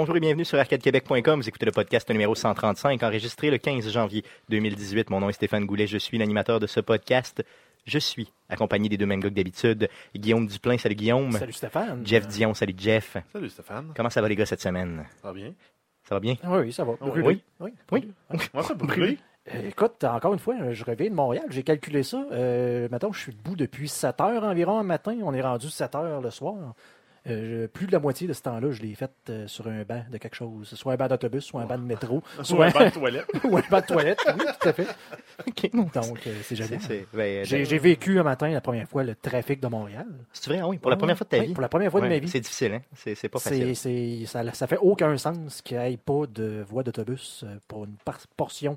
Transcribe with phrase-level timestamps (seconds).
[0.00, 1.42] Bonjour et bienvenue sur arcadequebec.com.
[1.42, 5.10] Vous écoutez le podcast numéro 135, enregistré le 15 janvier 2018.
[5.10, 7.44] Mon nom est Stéphane Goulet, je suis l'animateur de ce podcast.
[7.84, 9.90] Je suis accompagné des deux mêmes gars que d'habitude.
[10.16, 11.32] Guillaume Duplain, salut Guillaume.
[11.32, 12.00] Salut Stéphane.
[12.06, 13.18] Jeff Dion, salut Jeff.
[13.30, 13.92] Salut Stéphane.
[13.94, 15.04] Comment ça va les gars cette semaine?
[15.20, 15.52] Ça va bien?
[16.04, 16.36] Ça va bien?
[16.42, 16.92] Ah oui, ça va.
[17.02, 17.10] oui.
[17.10, 17.44] Brûlé.
[17.60, 17.70] Oui.
[17.92, 18.12] Oui?
[18.54, 19.18] Moi, ça brûlé?
[19.54, 22.24] Euh, écoute, encore une fois, je reviens de Montréal, j'ai calculé ça.
[22.32, 25.18] Euh, mettons, je suis debout depuis 7 heures environ un matin.
[25.22, 26.74] On est rendu 7 heures le soir.
[27.30, 30.02] Euh, plus de la moitié de ce temps-là, je l'ai fait euh, sur un banc
[30.10, 30.68] de quelque chose.
[30.74, 33.26] Soit un banc d'autobus, soit un banc de métro, Soit un banc de toilette.
[33.44, 34.18] ou un banc de toilette.
[34.26, 34.86] Oui, tout à fait.
[35.74, 39.68] Donc, euh, c'est c'est- ben, J'ai vécu un matin, la première fois, le trafic de
[39.68, 40.06] Montréal.
[40.32, 41.52] C'est vrai, ah oui, pour la Ah première fois de ta Oui, vie.
[41.54, 42.28] Pour la première fois de ma vie.
[42.28, 42.82] C'est difficile, hein?
[42.94, 43.76] C'est pas facile.
[43.76, 47.94] c'est- ça, ça fait aucun sens qu'il n'y ait pas de voie d'autobus pour une
[48.04, 48.76] par- portion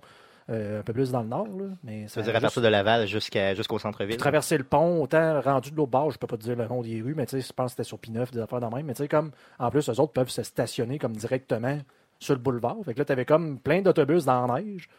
[0.50, 1.48] euh, un peu plus dans le nord.
[1.48, 4.18] Là, mais Ça veut dire à partir de Laval jusqu'à- jusqu'au centre-ville.
[4.18, 6.82] traverser le pont, autant rendu de l'autre bord, je peux pas te dire le nom
[6.82, 8.86] des rues, mais tu sais, je pense que c'était sur P9, des affaires dans même.
[8.86, 11.80] Mais tu sais, comme, en plus, eux autres peuvent se stationner comme directement
[12.20, 12.78] sur le boulevard.
[12.86, 14.90] Fait que là, tu avais comme plein d'autobus dans la neige,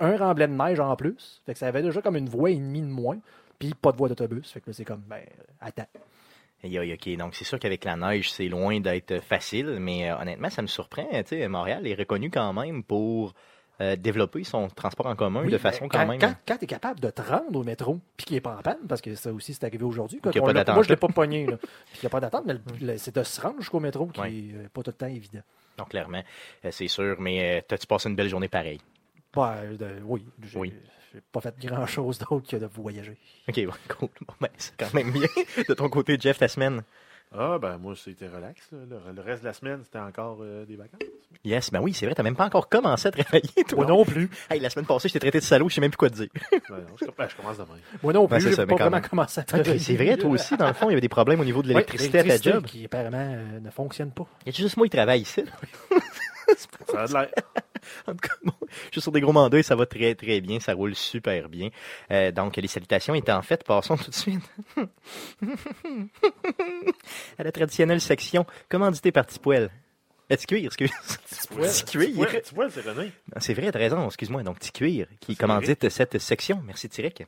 [0.00, 1.42] un remblai de neige en plus.
[1.46, 3.18] Fait que ça avait déjà comme une voie et demie de moins,
[3.58, 4.50] puis pas de voie d'autobus.
[4.50, 5.22] Fait que là, c'est comme, ben,
[5.60, 5.86] attends.
[6.62, 10.60] OK, donc c'est sûr qu'avec la neige, c'est loin d'être facile, mais euh, honnêtement, ça
[10.60, 11.06] me surprend.
[11.10, 13.32] Tu sais, Montréal est reconnu quand même pour
[13.80, 16.20] euh, développer son transport en commun Oui, de ben, façon quand, quand même...
[16.20, 18.78] Quand, tu es capable de te rendre au métro, puis qu'il n'est pas en panne,
[18.88, 20.20] parce que ça aussi, c'est arrivé aujourd'hui.
[20.22, 20.96] D'attente, Moi, je l'ai là.
[20.98, 21.46] pas pogné.
[21.46, 21.56] Puis
[21.94, 24.82] qu'il n'y a pas d'attente, mais c'est de se rendre jusqu'au métro qui n'est pas
[24.82, 25.40] tout le temps évident.
[25.78, 26.22] Non, clairement,
[26.64, 28.80] euh, c'est sûr, mais euh, t'as-tu passé une belle journée pareille?
[29.34, 30.74] De- oui, j'ai Oui.
[31.14, 33.16] j'ai pas fait grand-chose d'autre que de voyager.
[33.48, 33.60] OK,
[33.98, 34.08] cool.
[34.26, 35.26] Bon, ben, c'est quand même bien.
[35.68, 36.82] De ton côté, Jeff, ta semaine?
[37.32, 38.60] Ah, ben moi, c'était relax.
[38.72, 38.78] là.
[39.14, 41.00] Le, reste de la semaine, c'était encore euh, des vacances.
[41.44, 43.76] Yes, ben oui, c'est vrai, t'as même pas encore commencé à travailler, toi.
[43.76, 44.28] Moi non plus.
[44.50, 46.16] Hey, la semaine passée, je t'ai traité de salaud, je sais même plus quoi te
[46.16, 46.28] dire.
[46.50, 47.68] Ben non, je, ben, je commence demain.
[48.02, 49.08] Moi non Ouais, plus, c'est j'ai ça, pas vraiment même.
[49.08, 49.78] commencé à Ah, travailler.
[49.78, 51.68] c'est vrai, toi aussi, dans le fond, il y avait des problèmes au niveau de
[51.68, 52.64] Ouais, l'électricité à ta job.
[52.66, 54.26] qui apparemment euh, ne fonctionne pas.
[54.44, 55.44] Y a juste moi qui travaille ici?
[56.56, 57.30] Ça a de l'air.
[58.06, 60.42] En tout cas, bon, je suis sur des gros mandats et ça va très très
[60.42, 61.70] bien, ça roule super bien.
[62.10, 64.42] Euh, donc les salutations étant faites, passons tout de suite
[67.38, 69.70] à la traditionnelle section commandité par Tipoel.
[70.28, 70.90] Petit cuir, excuse.
[71.50, 72.28] Petit cuir.
[72.70, 73.12] C'est René.
[73.38, 74.44] C'est vrai, t'as raison, excuse-moi.
[74.44, 76.62] Donc, Petit Cuir qui commandite cette section?
[76.64, 77.26] Merci, Tyrek.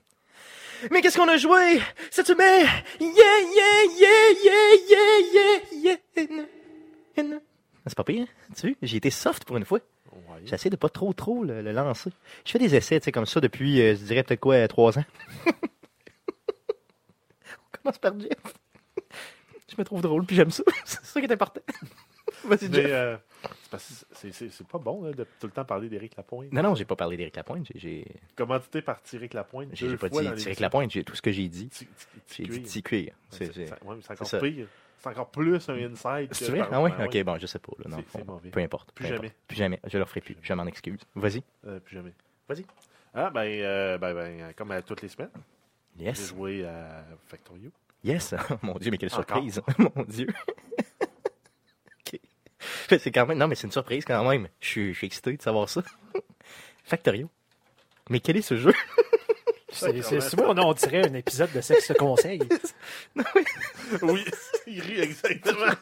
[0.90, 1.80] Mais qu'est-ce qu'on a joué
[2.12, 2.66] cette semaine?
[3.00, 6.36] Yeah, yeah, yeah, yeah, yeah, yeah,
[7.16, 7.38] yeah.
[7.84, 8.52] Ah, C'est pas pire, hein?
[8.56, 8.76] tu vois?
[8.82, 9.80] J'ai été soft pour une fois.
[10.12, 10.40] Ouais.
[10.44, 12.10] J'essaie de pas trop, trop le, le lancer.
[12.44, 14.66] Je fais des essais, tu sais, comme ça depuis, euh, je dirais peut-être quoi, euh,
[14.68, 15.04] trois ans.
[17.74, 18.30] On commence par Jeff.
[19.68, 20.62] Je me trouve drôle, puis j'aime ça.
[20.84, 21.60] C'est ça qui est important.
[22.44, 22.86] Vas-y, Jeff.
[22.88, 23.16] euh,
[24.12, 26.52] c'est pas bon là, de tout le temps parler d'Éric Lapointe.
[26.52, 27.66] Non, non, j'ai pas parlé d'Éric Lapointe.
[27.74, 28.06] J'ai- J'ai
[28.36, 29.68] Commandité par Éric Lapointe?
[29.72, 30.52] j'ai pas dit l'émission.
[30.60, 30.90] Lapointe.
[30.90, 31.68] J'ai tout ce que j'ai dit.
[32.30, 33.12] J'ai dit cuir.
[33.40, 34.38] Ouais, C'est encore ça.
[34.40, 34.66] pire.
[35.02, 36.28] C'est encore plus un inside.
[36.32, 36.62] c'est vrai?
[36.70, 36.90] Ah oui?
[36.96, 37.72] ben Ok, bon, je sais pas.
[37.84, 38.40] Là, fond.
[38.52, 38.92] Peu importe.
[38.92, 39.26] Plus peu jamais.
[39.26, 39.38] importe.
[39.48, 39.80] Plus jamais.
[39.84, 40.36] Je le ferai plus.
[40.40, 41.00] Je m'en excuse.
[41.16, 41.42] Vas-y.
[41.66, 42.12] Euh, plus jamais.
[42.48, 42.64] Vas-y.
[43.14, 45.30] Ah, ben, euh, ben, ben, comme à toutes les semaines,
[45.98, 46.28] j'ai Yes.
[46.28, 47.70] joué à Factorio.
[48.04, 48.34] Yes.
[48.62, 49.24] Mon Dieu, mais quelle Encore?
[49.42, 49.60] surprise.
[49.78, 50.28] Mon Dieu.
[52.06, 52.20] ok.
[52.98, 53.38] C'est quand même.
[53.38, 54.48] Non, mais c'est une surprise quand même.
[54.60, 55.82] Je suis excité de savoir ça.
[56.84, 57.28] Factorio.
[58.08, 58.72] Mais quel est ce jeu?
[59.72, 62.40] C'est c'est- c'est moi, on dirait un épisode de Sexe Conseil.
[64.02, 64.24] Oui,
[64.66, 65.66] il rit exactement.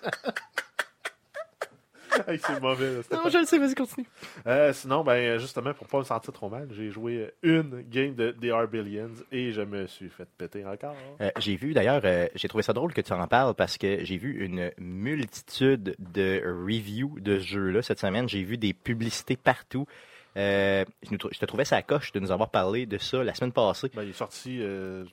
[2.26, 3.00] Hey, c'est mauvais, là.
[3.12, 4.04] Non, je le sais, vas-y, continue.
[4.44, 8.32] Euh, sinon, ben, justement, pour pas me sentir trop mal, j'ai joué une game de
[8.32, 10.96] DR Billions et je me suis fait péter encore.
[11.20, 14.04] Euh, j'ai vu d'ailleurs, euh, j'ai trouvé ça drôle que tu en parles parce que
[14.04, 18.28] j'ai vu une multitude de reviews de ce jeu-là cette semaine.
[18.28, 19.86] J'ai vu des publicités partout.
[20.36, 23.22] Euh, je, nous trou- je te trouvais ça coche de nous avoir parlé de ça
[23.24, 23.90] la semaine passée.
[23.94, 25.04] Ben, il est sorti euh,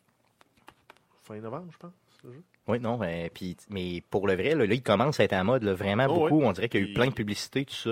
[1.23, 1.91] fin novembre, je pense,
[2.23, 2.41] jeu.
[2.67, 5.43] Oui, non, euh, puis, mais pour le vrai, là, là, il commence à être en
[5.45, 6.41] mode là, vraiment Oh, beaucoup.
[6.43, 7.91] On dirait qu'il y a eu plein de publicités, tout ça.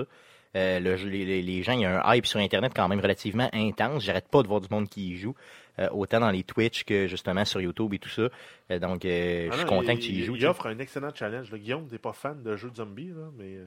[0.54, 4.02] Euh, le les, gens, il y a un hype sur Internet quand même relativement intense.
[4.04, 5.34] J'arrête pas de voir du monde qui y joue,
[5.78, 8.28] euh, autant dans les Twitch que justement sur YouTube et tout ça.
[8.70, 10.36] Euh, donc, Ah je suis content il, que tu y joues.
[10.36, 11.50] Il offre un excellent challenge.
[11.50, 11.58] là.
[11.58, 13.58] Guillaume, t'es pas fan de jeux de zombies, là, mais,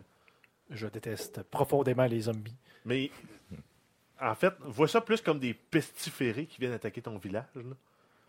[0.69, 2.56] Je déteste profondément les zombies.
[2.86, 3.10] mais
[4.21, 7.45] en fait, vois ça plus comme des pestiférés qui viennent attaquer ton village.
[7.56, 7.62] là.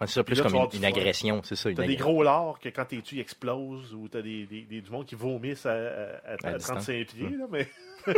[0.02, 1.00] C'est ça, plus Puis là, comme tu vas une, avoir une du fun.
[1.00, 1.68] agression, c'est ça.
[1.68, 4.62] Une T'as des gros lards que quand t'es tué, ils explosent, ou t'as des, des,
[4.62, 6.86] des- du monde qui vomissent à, à- à- À à distance.
[6.86, 7.68] 35 pieds, là, mais...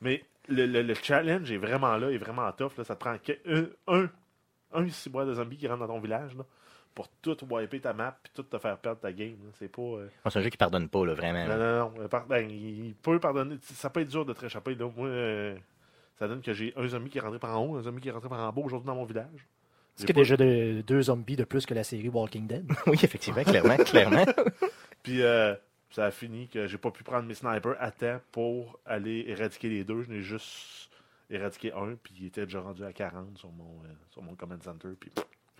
[0.00, 2.72] mais le, le- le challenge est vraiment là, est vraiment tough.
[2.78, 2.84] Là.
[2.84, 3.66] Ça te prend que- un,
[4.02, 4.08] un,
[4.72, 6.44] un ciboire de zombies qui rentre dans ton village là,
[6.94, 9.36] pour tout wiper ta map puis tout te faire perdre ta game.
[9.58, 9.80] C'est pas...
[9.82, 11.46] euh, Non, C'est un jeu qui pardonne pas, là, vraiment.
[11.46, 11.92] Non, non, non.
[12.02, 13.56] euh, par- ben, il peut pardonner.
[13.62, 14.74] Ça peut être dur de te réchapper.
[14.74, 14.90] Là.
[14.96, 15.56] Moi, euh,
[16.18, 18.08] ça donne que j'ai un zombie qui est rentré par en haut, un zombie qui
[18.08, 19.26] est rentré par en bas aujourd'hui dans mon village.
[19.98, 22.46] Est-ce qu'il y a pas- déjà de- deux zombies de plus que la série Walking
[22.46, 22.70] Dead?
[22.86, 24.24] Oui, effectivement, clairement, clairement.
[25.02, 25.54] Puis, euh,
[25.92, 29.68] Ça a fini que j'ai pas pu prendre mes snipers à temps pour aller éradiquer
[29.68, 30.02] les deux.
[30.02, 30.88] Je n'ai juste
[31.28, 34.62] éradiqué un, puis il était déjà rendu à 40 sur mon, euh, sur mon command
[34.62, 34.88] center.
[34.98, 35.10] Puis.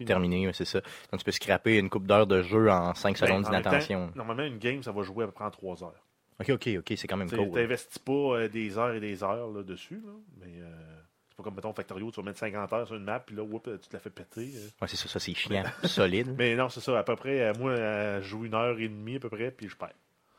[0.04, 0.80] Terminé, c'est ça.
[1.10, 4.10] Donc tu peux scraper une coupe d'heures de jeu en 5 Ben, secondes d'inattention.
[4.14, 6.06] Normalement, une game, ça va jouer à peu près en 3 heures.
[6.40, 7.50] Ok, ok, ok, c'est quand même Tu cool.
[7.50, 10.70] n'investis pas euh, des heures et des heures là, dessus, là, mais euh,
[11.28, 13.42] c'est pas comme, mettons, Factorio, tu vas mettre 50 heures sur une map, puis là,
[13.42, 14.48] whoop, tu te la fais péter.
[14.80, 16.34] Ouais, c'est ça, ça c'est chiant, solide.
[16.38, 19.16] Mais non, c'est ça, à peu près, euh, moi, je joue une heure et demie
[19.16, 19.92] à peu près, puis je perds.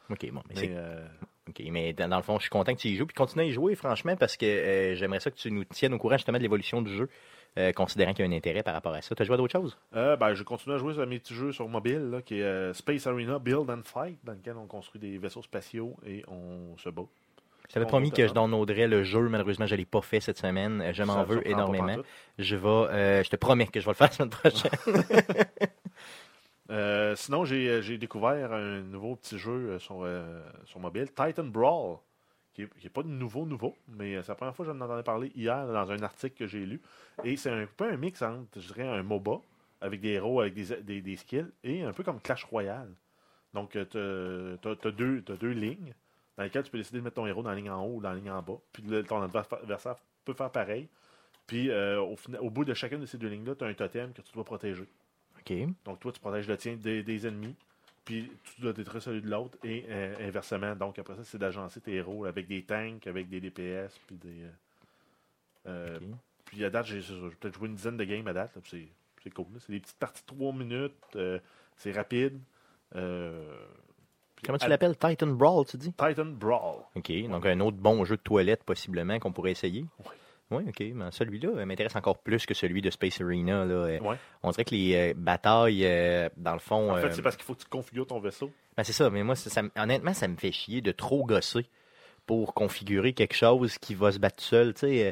[0.09, 1.05] Ok, bon, mais Mais, c'est euh,
[1.49, 3.05] OK, mais dans, dans le fond, je suis content que tu y joues.
[3.05, 5.93] Puis continue à y jouer, franchement, parce que euh, j'aimerais ça que tu nous tiennes
[5.93, 7.09] au courant justement de l'évolution du jeu,
[7.57, 9.13] euh, considérant qu'il y a un intérêt par rapport à ça.
[9.15, 9.77] Tu as joué à d'autres choses?
[9.95, 12.43] euh, ben, je continue à jouer sur mes petits jeux sur mobile, là, qui est
[12.43, 16.77] euh, Space Arena Build and Fight, dans lequel on construit des vaisseaux spatiaux et on
[16.77, 17.03] se bat.
[17.71, 19.29] Je t'avais promis que je downloaderais le jeu.
[19.29, 20.91] Malheureusement, je ne l'ai pas fait cette semaine.
[20.93, 21.95] Je m'en veux énormément.
[22.37, 24.71] Je vais, euh, je te promets que je vais le faire la semaine prochaine.
[26.69, 31.97] Euh, sinon, j'ai découvert un nouveau petit jeu sur, euh, sur mobile, Titan Brawl,
[32.53, 35.03] qui n'est pas de nouveau, nouveau, mais euh, c'est la première fois que j'en entendais
[35.03, 36.81] parler hier dans un article que j'ai lu.
[37.23, 39.39] Et c'est un peu un mix entre, je dirais, un MOBA,
[39.79, 42.93] avec des héros, avec des, des, des skills, et un peu comme Clash Royale.
[43.53, 45.93] Donc, tu as, deux, t'as deux lignes
[46.37, 48.01] dans lesquelles tu peux décider de mettre ton héros dans la ligne en haut ou
[48.01, 48.59] dans la ligne en bas.
[48.71, 50.87] Puis le- ton adversaire peut faire pareil.
[51.47, 54.13] Puis euh, au, au bout de chacune de ces deux lignes-là, tu as un totem
[54.13, 54.87] que tu dois protéger.
[55.39, 55.53] OK.
[55.83, 57.55] Donc, toi, tu protèges le tien des, des ennemis,
[58.11, 60.75] puis tu dois détruire celui de l'autre, et euh, inversement.
[60.75, 64.43] Donc, après ça, c'est d'agencer tes héros avec des tanks, avec des DPS, puis des.
[64.43, 64.49] euh,
[65.67, 65.99] euh.
[66.45, 66.99] Puis à date, j'ai
[67.39, 68.51] peut-être joué une dizaine de games à date.
[69.23, 69.45] C'est cool.
[69.59, 71.39] C'est des petites parties de 3 minutes, euh,
[71.77, 72.37] c'est rapide.
[72.91, 74.97] Comment tu l'appelles?
[74.97, 75.93] Titan Brawl, tu dis?
[75.93, 76.81] Titan Brawl.
[76.95, 77.11] OK.
[77.29, 79.85] Donc, un autre bon jeu de toilette, possiblement, qu'on pourrait essayer.
[79.99, 80.15] Oui.
[80.51, 80.79] Oui, OK.
[80.93, 83.65] Mais celui-là euh, m'intéresse encore plus que celui de Space Arena.
[83.65, 83.73] Là.
[83.73, 84.17] Euh, Ouais.
[84.43, 86.91] On dirait que les euh, batailles, euh, dans le fond.
[86.91, 88.51] En fait, euh, c'est parce qu'il faut que tu configures ton vaisseau.
[88.77, 91.25] Ben, c'est ça, mais moi, ça- ça me- honnêtement, ça me fait chier de trop
[91.25, 91.65] gosser
[92.27, 94.73] pour configurer quelque chose qui va se battre seul.
[94.73, 95.11] Tu sais, euh,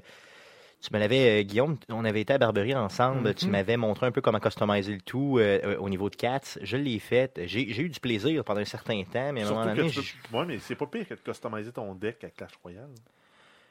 [0.81, 3.51] tu me l'avais, euh, Guillaume, on avait été à Barberie ensemble, tu Mhm.
[3.51, 6.57] m'avais montré un peu comment customiser le tout euh, euh, au niveau de Cats.
[6.61, 7.37] Je l'ai fait.
[7.47, 10.37] J'ai eu du plaisir pendant un certain temps, mais à un moment donné, peux...
[10.37, 12.89] Ouais, mais c'est pas pire que de customiser ton deck à Clash Royale.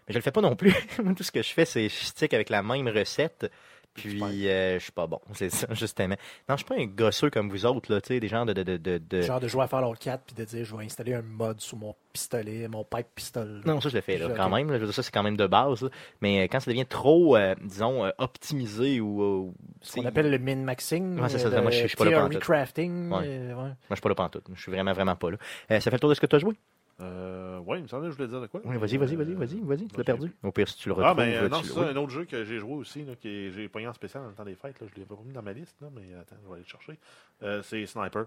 [0.08, 0.75] Mais je le fais pas non plus.
[1.02, 3.50] Moi, tout ce que je fais, c'est je stick avec la même recette.
[3.94, 6.14] Puis euh, je suis pas bon, c'est ça, justement.
[6.49, 8.52] Non, je suis pas un gosseux comme vous autres, là, tu sais, des gens de.
[8.52, 11.14] de, de, de- Genre de jouer à Fallout 4 puis de dire je vais installer
[11.14, 13.60] un mod sous mon pistolet, mon pipe pistol.
[13.66, 14.69] Non, ça je le fais là, Je- quand même.
[14.70, 14.75] là.
[14.76, 15.82] Je veux dire, ça c'est quand même de base.
[15.82, 15.88] là.
[16.20, 19.52] Mais euh, quand ça devient trop, euh, disons, euh, optimisé ou.
[19.81, 21.19] Ce qu'on c'est- appelle le min-maxing.
[21.20, 23.11] Ouais, c'est ça, moi, je- suis pas là crafting.
[23.11, 23.25] Ouais.
[23.26, 23.54] euh, ouais.
[23.54, 24.44] Moi je suis pas là pantoute.
[24.54, 25.38] Je suis vraiment, vraiment pas là.
[25.70, 26.54] Ça fait le tour de ce que tu as joué?
[27.00, 28.61] Euh, ouais, il me semblait que je voulais dire de quoi.
[28.65, 29.87] Oui, vas-y, vas-y, vas-y, vas-y, vas-y.
[29.87, 30.33] Tu l'as perdu.
[30.43, 31.11] Au pire, si tu le retrouves.
[31.11, 31.87] Ah, ben euh, non, c'est ça, oui.
[31.91, 34.35] un autre jeu que j'ai joué aussi, là, que j'ai pogné en spécial dans le
[34.35, 34.81] temps des fêtes.
[34.81, 36.62] Là, je ne l'ai pas mis dans ma liste, là, mais attends, je vais aller
[36.62, 36.99] le chercher.
[37.43, 38.27] Euh, c'est Sniper,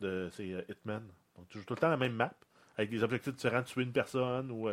[0.00, 1.02] de, c'est euh, Hitman.
[1.36, 2.32] Donc, tu joues tout le temps la même map,
[2.78, 4.68] avec des objectifs différents, tuer une personne ou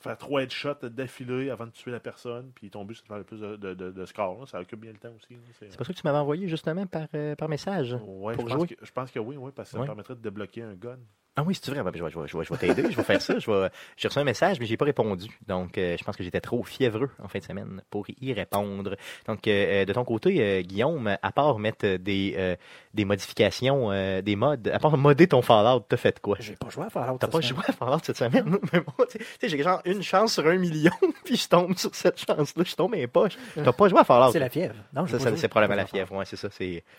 [0.00, 3.18] faire trois headshots d'affilée avant de tuer la personne, puis ton but c'est de faire
[3.18, 4.48] le plus de, de, de- de score.
[4.48, 5.36] Ça occupe bien le temps aussi.
[5.58, 7.06] C'est- pas ça que tu m'avais envoyé justement par,
[7.38, 7.96] par message.
[7.98, 9.82] Pour je, pense que, je pense que oui, oui, parce que ça Ouais.
[9.82, 10.98] me permettrait de débloquer un gun.
[11.40, 11.82] Ah oui, c'est vrai.
[11.82, 12.90] Ben, je vais, je vais- je vais- je vais t'aider.
[12.90, 13.38] je vais faire ça.
[13.38, 15.26] Je vais- J'ai reçu un message, mais j'ai pas répondu.
[15.46, 18.96] Donc, euh, je pense que j'étais trop fiévreux en fin de semaine pour y répondre.
[19.26, 22.56] Donc, euh, de ton côté, euh, Guillaume, à part mettre euh, des, euh,
[22.94, 26.36] des modifications, euh, des mods, à part modder ton Fallout, t'as fait quoi?
[26.40, 27.18] J'ai pas joué à Fallout.
[27.18, 27.48] T'as pas semaine.
[27.48, 28.58] joué à Fallout cette semaine?
[28.72, 30.92] Mais moi, tu sais, j'ai genre une chance sur un million,
[31.24, 32.64] puis je tombe sur cette chance-là.
[32.66, 33.36] Je tombe les poches.
[33.54, 34.32] T'as pas joué à Fallout?
[34.32, 34.74] C'est la fièvre.
[34.92, 36.12] Non, Ça, ça, c'est probablement la fièvre.
[36.14, 36.48] Ouais, c'est ça.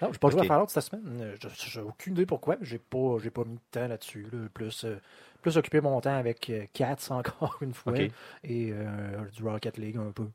[0.01, 1.03] Non, j'ai pas joué à Fallout cette semaine.
[1.21, 4.25] Euh, je- J'ai aucune idée pourquoi, mais j'ai pas, j'ai pas mis de temps là-dessus.
[4.53, 4.97] Plus, euh,
[5.41, 8.11] plus occupé mon temps avec euh, Cats encore une fois et
[8.43, 10.27] euh, du Rocket League un peu.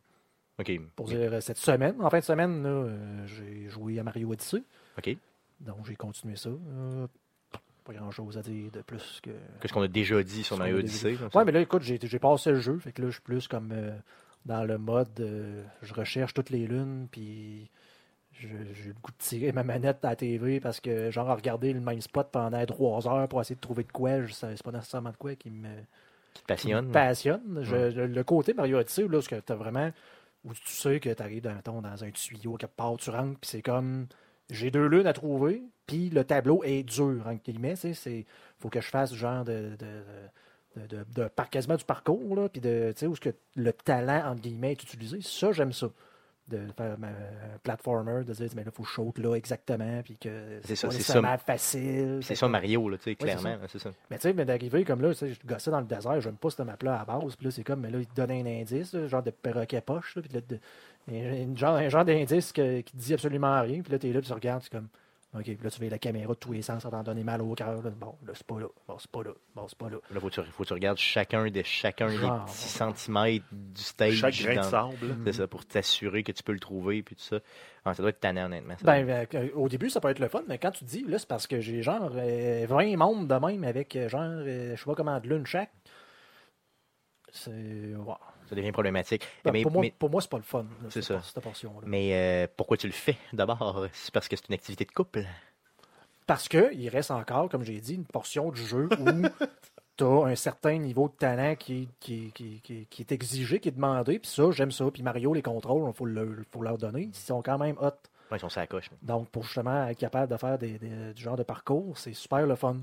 [0.94, 2.88] Pour dire cette semaine, en fin de semaine, là,
[3.26, 4.62] j'ai joué à Mario Odyssey.
[4.98, 5.16] OK.
[5.60, 6.50] Donc j'ai continué ça.
[6.50, 7.06] Euh,
[7.84, 9.30] pas grand chose à dire de plus que.
[9.60, 11.16] Qu'est-ce qu'on a déjà dit sur Mario Odyssey?
[11.34, 12.78] Ouais, mais là, écoute, j'ai j'ai passé le jeu.
[12.78, 13.96] Fait que là, je suis plus comme euh,
[14.44, 17.70] dans le mode euh, je recherche toutes les lunes, puis
[18.40, 18.48] j'ai
[18.88, 21.80] le goût de tirer ma manette à la TV parce que, genre, à regarder le
[21.80, 24.72] même spot pendant trois heures pour essayer de trouver de quoi, je sais- c'est pas
[24.72, 25.68] nécessairement de quoi qui me,
[26.34, 26.92] Qui te qui me passionne?
[26.92, 27.64] passionne.
[27.94, 29.90] Le, le côté Mario Odyssey, là, ce que tu as vraiment.
[30.44, 33.50] Où tu sais que tu arrives dans, dans un tuyau quelque part, tu rentres, puis
[33.50, 34.06] c'est comme.
[34.48, 37.74] J'ai deux lunes à trouver, puis le tableau est dur, entre guillemets.
[38.06, 38.24] Il
[38.60, 39.76] faut que je fasse ce genre de.
[39.76, 44.42] de, de, de- quasiment du parcours, là, puis de, où est-ce que le talent, entre
[44.42, 45.20] guillemets, est utilisé.
[45.22, 45.88] Ça, j'aime ça.
[46.48, 50.00] De faire ma- un platformer, de dire, mais là, il faut je saute là exactement,
[50.04, 51.02] puis que C'est ça, c'est
[51.38, 52.20] facile.
[52.22, 53.56] C'est ça Mario, là, tu sais, clairement.
[53.66, 53.78] ça.
[53.80, 53.90] ça.
[54.10, 56.60] mais tu sais, mais d'arriver comme là, je gossais dans le désert, j'aime pas cette
[56.64, 57.34] map-là à la base.
[57.34, 59.80] Puis là, c'est comme, mais là, il te donne un indice, là, genre de perroquet
[59.80, 60.14] poche.
[60.14, 60.60] Là, puis là, de-
[61.12, 63.82] un, genre, genre d'indice qui te dit absolument rien.
[63.82, 64.88] Puis là, t'es là, puis tu regardes, c'est comme,
[65.36, 67.42] OK, puis là, tu veux la caméra de tous les sens, ça t'en donner mal
[67.42, 67.82] au cœur.
[67.82, 67.90] là.
[67.90, 68.66] Bon, là, c'est pas là.
[68.88, 69.30] Bon, c'est pas là.
[69.54, 69.98] Bon, c'est pas là.
[70.10, 73.82] Là, faut que tu, faut que tu regardes chacun des, chacun des petits centimètres du
[73.82, 74.14] stage.
[74.14, 75.16] Chaque grain de sable.
[75.24, 77.40] C'est ça, pour t'assurer que tu peux le trouver, puis tout ça.
[77.84, 78.74] Ah, ça doit être tannant, honnêtement.
[78.78, 78.84] ça.
[78.84, 81.28] Ben, euh, au début, ça peut être le fun, mais quand tu dis, là, c'est
[81.28, 84.84] parce que j'ai genre euh, 20 membres de même avec euh, genre, euh, je sais
[84.86, 85.70] pas comment, de l'une chaque.
[87.32, 87.50] C'est.
[87.50, 88.14] ouais.
[88.48, 89.26] Ça devient problématique.
[89.44, 90.62] Ben, mais pour, moi, mais, pour moi, c'est pas le fun.
[90.82, 91.86] là, C'est cette Cette portion-là.
[91.86, 93.86] mais, euh, pourquoi tu le fais d'abord?
[93.92, 95.24] C'est parce que c'est une activité de couple?
[96.26, 99.04] Parce que il reste encore, comme j'ai dit, une portion du jeu où
[99.96, 103.68] tu as un certain niveau de talent qui, qui, qui, qui, qui est exigé, qui
[103.68, 104.18] est demandé.
[104.18, 104.90] Puis ça, j'aime ça.
[104.90, 107.02] Puis Mario, les contrôles, il faut, le- faut leur donner.
[107.02, 107.92] Ils sont quand même hot.
[108.30, 108.90] Ouais, ils sont sur la coche.
[109.02, 112.44] Donc, pour justement être capable de faire des, des- du genre de parcours, c'est super
[112.44, 112.76] le fun.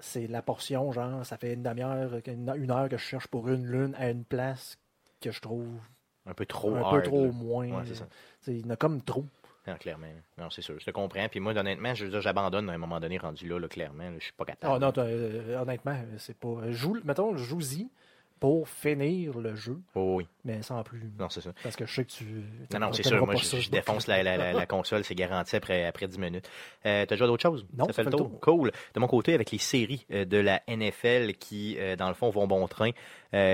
[0.00, 3.66] C'est la portion, genre, ça fait une demi-heure, une, heure que je cherche pour une
[3.66, 4.78] lune à une place
[5.20, 5.78] que je trouve
[6.26, 7.32] Un peu trop un hard, peu trop là.
[7.32, 7.68] moins.
[7.68, 8.06] Ouais, c'est ça.
[8.46, 9.26] Il y en a comme trop.
[9.66, 10.06] Non, clairement.
[10.38, 10.78] Non, c'est sûr.
[10.80, 11.28] Je te comprends.
[11.28, 14.04] Puis moi, honnêtement, je j'abandonne à un moment donné rendu là, là clairement.
[14.04, 14.74] là, je suis pas capable.
[14.74, 16.70] Ah non, euh, honnêtement, c'est pas.
[16.70, 17.88] Joue, mettons, joue-y
[18.40, 20.26] pour finir le jeu, Oh, oui.
[20.44, 21.12] mais sans plus.
[21.18, 21.50] Non, c'est ça.
[21.62, 22.24] Parce que je sais que tu.
[22.72, 23.24] Non, non, c'est sûr.
[23.26, 26.18] Moi, je, ça, je défonce la, la, la, la console, c'est garanti après, après 10
[26.18, 26.48] minutes.
[26.86, 27.66] Euh, T'as joué à d'autres choses?
[27.76, 28.40] Non, ça fait le tour.
[28.40, 28.72] Cool.
[28.94, 32.30] De mon côté, avec les séries euh, de la NFL qui, euh, dans le fond,
[32.30, 32.90] vont bon train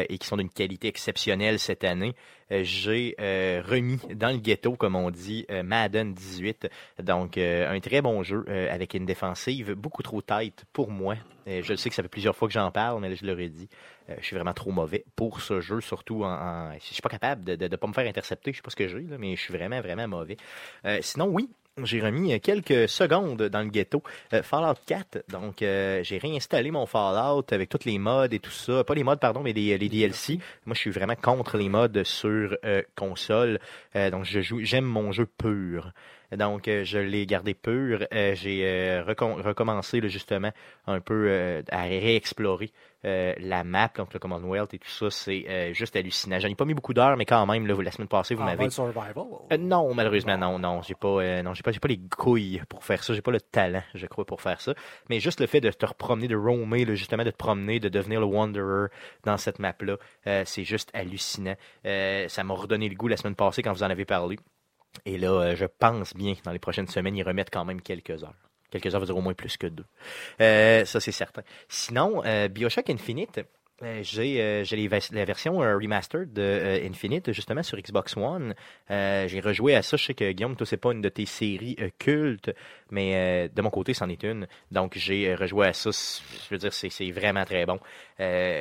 [0.08, 2.14] et qui sont d'une qualité exceptionnelle cette année,
[2.52, 6.68] euh, j'ai euh, remis dans le ghetto, comme on dit, euh, Madden 18.
[7.02, 11.16] Donc, euh, un très bon jeu euh, avec une défensive beaucoup trop tight pour moi.
[11.48, 13.68] Euh, je le sais que ça fait plusieurs fois que j'en parle, mais je dit.
[14.08, 16.30] Euh, je suis vraiment trop mauvais pour ce jeu, surtout en.
[16.30, 18.52] en- je suis pas capable de ne pas me faire intercepter.
[18.52, 20.36] Je sais pas ce que j'ai, mais je suis vraiment, vraiment mauvais.
[20.84, 21.48] Euh, sinon, oui,
[21.84, 24.02] j'ai remis euh, quelques secondes dans le ghetto.
[24.32, 28.50] Euh, Fallout 4, donc euh, j'ai réinstallé mon Fallout avec toutes les mods et tout
[28.50, 28.82] ça.
[28.82, 30.38] Pas les mods, pardon, mais les, DLC.
[30.64, 32.56] Moi, je suis vraiment contre les mods sur
[32.96, 33.60] console.
[33.94, 35.92] Donc, je joue, j'aime mon jeu pur.
[36.36, 38.06] Donc, je l'ai gardé pur.
[38.10, 40.50] J'ai recom- recommencé justement
[40.86, 42.72] un peu à réexplorer
[43.06, 45.10] euh, la map, donc le Commonwealth et tout ça.
[45.10, 46.38] C'est euh, juste hallucinant.
[46.40, 48.46] J'en ai pas mis beaucoup d'heures, mais quand même, là, la semaine passée, vous En
[48.46, 49.14] m'avez survival.
[49.52, 52.84] euh, non, malheureusement, non, non, j'ai pas, non, j'ai pas, j'ai pas les couilles pour
[52.84, 54.74] faire ça, j'ai pas le talent, je crois, pour faire ça.
[55.08, 57.88] Mais juste le fait de te promener, de roamer, là, justement, de te promener, de
[57.88, 58.88] devenir le Wanderer
[59.24, 59.96] dans cette map-là,
[60.44, 61.54] c'est juste hallucinant.
[61.84, 64.36] Ça m'a redonné le goût la semaine passée quand vous en avez parlé.
[65.04, 68.24] Et là, je pense bien que dans les prochaines semaines, ils remettent quand même quelques
[68.24, 68.34] heures.
[68.80, 69.84] Quelques heures veut dire au moins plus que deux.
[70.40, 71.42] Euh, ça, c'est certain.
[71.68, 72.48] Sinon, euh,
[72.88, 73.40] Infinite,
[73.82, 74.64] euh, j'ai euh,
[75.12, 78.54] la version euh, remastered de euh, Infinite, justement, sur Xbox One.
[78.88, 79.96] J'ai rejoué à ça.
[79.96, 82.50] Je sais que Guillaume, toi, c'est pas une de tes séries cultes,
[82.90, 84.46] mais de mon côté, c'en est une.
[84.70, 85.90] Donc, j'ai rejoué à ça.
[85.90, 87.78] Je veux dire, c'est vraiment très bon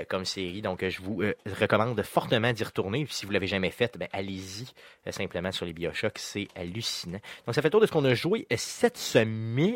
[0.10, 0.62] comme série.
[0.62, 1.22] Donc, je vous
[1.60, 3.06] recommande fortement d'y retourner.
[3.10, 4.68] Si vous l'avez jamais fait, ben, allez-y
[5.12, 6.18] simplement sur les Bioshock.
[6.18, 7.20] C'est hallucinant.
[7.46, 9.76] Donc, ça fait tour de ce qu'on a joué cette semaine.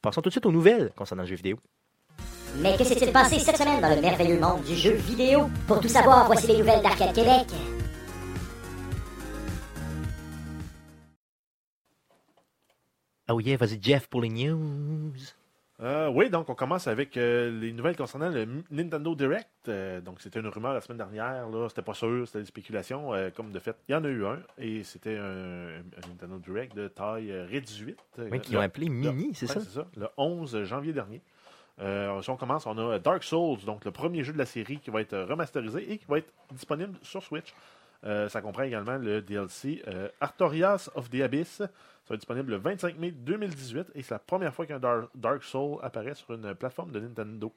[0.00, 1.58] Passons tout de suite aux nouvelles concernant le jeu vidéo.
[2.60, 5.48] Mais que s'est-il passé cette semaine dans le merveilleux monde du jeu vidéo?
[5.66, 7.46] Pour tout savoir, voici les nouvelles d'Arcade Québec.
[13.30, 15.12] Oh yeah, vas-y Jeff pour les news.
[15.80, 19.48] Euh, oui, donc on commence avec euh, les nouvelles concernant le Nintendo Direct.
[19.68, 23.12] Euh, donc c'était une rumeur la semaine dernière, là, c'était pas sûr, c'était des spéculations.
[23.14, 26.38] Euh, comme de fait, il y en a eu un, et c'était un, un Nintendo
[26.38, 27.98] Direct de taille réduite.
[28.18, 29.60] Oui, qu'ils ont appelé Mini, c'est Ouais, ça?
[29.60, 31.20] c'est ça, le 11 janvier dernier.
[31.82, 34.78] Euh, si on commence, on a Dark Souls, donc le premier jeu de la série
[34.78, 37.52] qui va être remasterisé et qui va être disponible sur Switch.
[38.04, 41.58] Euh, ça comprend également le DLC euh, Artorias of the Abyss.
[41.58, 41.64] Ça
[42.08, 45.42] va être disponible le 25 mai 2018 et c'est la première fois qu'un Dar- Dark
[45.44, 47.52] Soul apparaît sur une plateforme de Nintendo.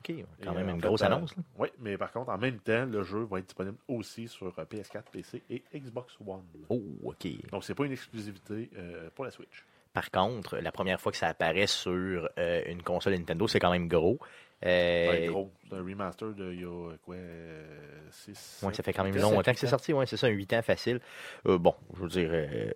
[0.00, 1.34] Ok, quand Et, même euh, en une grosse euh, annonce.
[1.58, 4.64] Oui, mais par contre, en même temps, le jeu va être disponible aussi sur euh,
[4.64, 6.42] PS4, PC et Xbox One.
[6.70, 7.28] Oh, ok.
[7.50, 9.64] Donc, c'est pas une exclusivité euh, pour la Switch.
[9.92, 13.70] Par contre, la première fois que ça apparaît sur euh, une console Nintendo, c'est quand
[13.70, 14.18] même gros.
[14.64, 15.50] Euh, Ouais, gros.
[15.68, 17.16] C'est un remaster de il y a euh, quoi
[18.10, 19.92] 6 ouais, ça fait quand même longtemps que c'est sorti.
[19.92, 21.00] Ouais, c'est ça, un 8 ans facile.
[21.46, 22.70] Euh, bon, je veux dire, euh,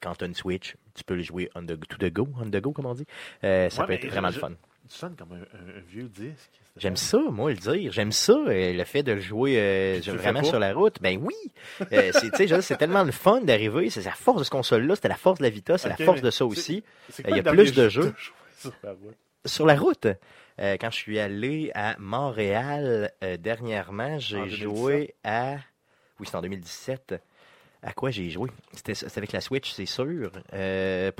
[0.00, 2.46] quand tu as une Switch, tu peux le jouer on the, to the go, on
[2.50, 3.06] the go, comme on dit.
[3.44, 4.52] Euh, ça Ouais, peut être vraiment je- le fun.
[4.88, 6.50] Tu sonnes comme un, un- un vieux disque.
[6.76, 7.90] J'aime ça, moi, le dire.
[7.92, 10.96] J'aime ça, euh, le fait de le jouer euh, vraiment sur la route.
[11.00, 11.34] Ben oui!
[11.92, 13.88] Euh, c'est, c'est tellement le fun d'arriver.
[13.90, 16.20] C'est la force de ce console-là, c'était la force de la Vita, c'est la force
[16.20, 16.84] de ça aussi.
[17.20, 18.14] Euh, il y a plus de jeu jeux.
[18.56, 19.16] sur la route?
[19.46, 20.06] Sur la route,
[20.58, 24.58] quand je suis allé à Montréal dernièrement, j'ai 2017?
[24.62, 25.56] joué à.
[26.20, 27.14] Oui, c'est en 2017.
[27.82, 28.50] À quoi j'ai joué?
[28.72, 30.32] C'était c'était avec la Switch, c'est sûr.
[30.52, 31.10] Euh,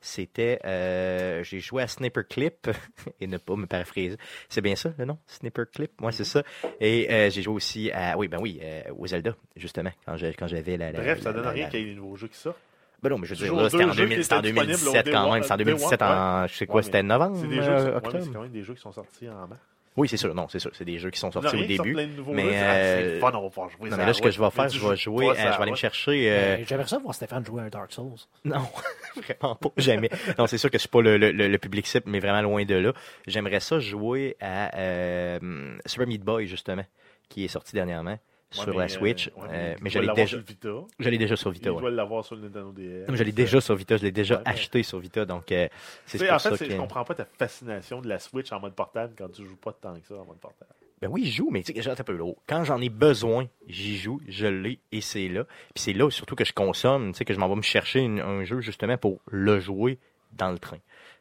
[0.00, 0.58] C'était.
[0.64, 2.68] euh, j'ai joué à Sniper Clip,
[3.20, 4.16] et ne pas me paraphraser.
[4.48, 5.18] C'est bien ça le nom?
[5.26, 5.90] Sniper Clip?
[6.00, 6.42] Moi, c'est ça.
[6.80, 8.16] Et euh, j'ai joué aussi à.
[8.16, 11.30] Oui, ben oui, euh, au Zelda, justement, quand je- quand j'avais la, la- Bref, ça
[11.30, 12.58] la- donne la- rien qu'il y ait des nouveaux jeux qui sortent.
[13.02, 14.38] Ben non, mais je veux dire, là, c'était en, deux jeux 2000 qui c'était en
[14.40, 15.42] étaient disponibles 2017 au quand même.
[15.42, 17.96] C'était en One, 2017 en, je sais quoi, Ouais, c'était novembre, C'est des, jeux ouais,
[17.96, 18.24] octobre?
[18.24, 19.60] c'est quand même des jeux qui sont sortis en mars.
[20.00, 20.70] Oui, c'est sûr, non, c'est sûr.
[20.74, 21.94] C'est des jeux qui sont sortis au début.
[21.94, 24.22] mais, jeux, euh, le fun, on va pouvoir jouer Non, ça mais à là, ce
[24.22, 26.30] que je vais faire, je vais jouer, euh, je vais aller me chercher.
[26.32, 28.16] euh, J'aimerais ça voir Stéphane jouer à un Dark Souls.
[28.44, 28.60] Non,
[29.16, 30.08] vraiment pas, jamais.
[30.38, 32.64] Non, c'est sûr que je suis pas le, le, le public cible, mais vraiment loin
[32.64, 32.92] de là.
[33.26, 35.38] J'aimerais ça jouer à euh,
[35.86, 36.84] Super Meat Boy, justement,
[37.28, 38.18] qui est sorti dernièrement
[38.52, 39.28] Ouais, sur mais, la euh, Switch.
[39.36, 40.68] ouais, Euh, mais je l'ai l'avoir déjà, sur le Vita.
[40.98, 41.72] je l'ai déjà sur Vita.
[41.72, 41.80] ouais.
[41.80, 42.82] doit l'avoir sur le Nintendo DS.
[43.06, 45.52] Non, mais Je l'ai déjà sur Vita, je l'ai déjà mais- acheté sur Vita, donc
[45.52, 45.68] euh,
[46.04, 46.70] c'est en fait, que...
[46.70, 49.72] je comprends pas ta fascination de la Switch en mode portable quand tu joues pas
[49.72, 50.70] tant que ça en mode portable.
[51.00, 52.36] Ben oui, je joue, mais tu sais, un peu l'eau.
[52.46, 55.44] Quand j'en ai besoin, j'y joue, je l'ai et c'est là.
[55.74, 58.00] Puis c'est là surtout que je consomme, tu sais, que je m'en vais me chercher
[58.00, 59.98] une- un jeu justement pour le jouer
[60.32, 60.76] dans le train.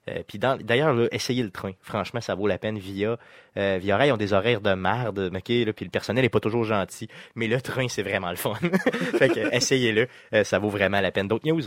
[0.10, 1.72] Euh, d'ailleurs, essayez le train.
[1.82, 3.18] Franchement, ça vaut la peine via
[3.58, 6.64] euh, Via Rail, ils ont des horaires de merde, puis le personnel est pas toujours
[6.64, 7.08] gentil.
[7.36, 8.54] Mais le train, c'est vraiment le fun.
[9.18, 11.28] fait que essayez-le, euh, ça vaut vraiment la peine.
[11.28, 11.62] D'autres news?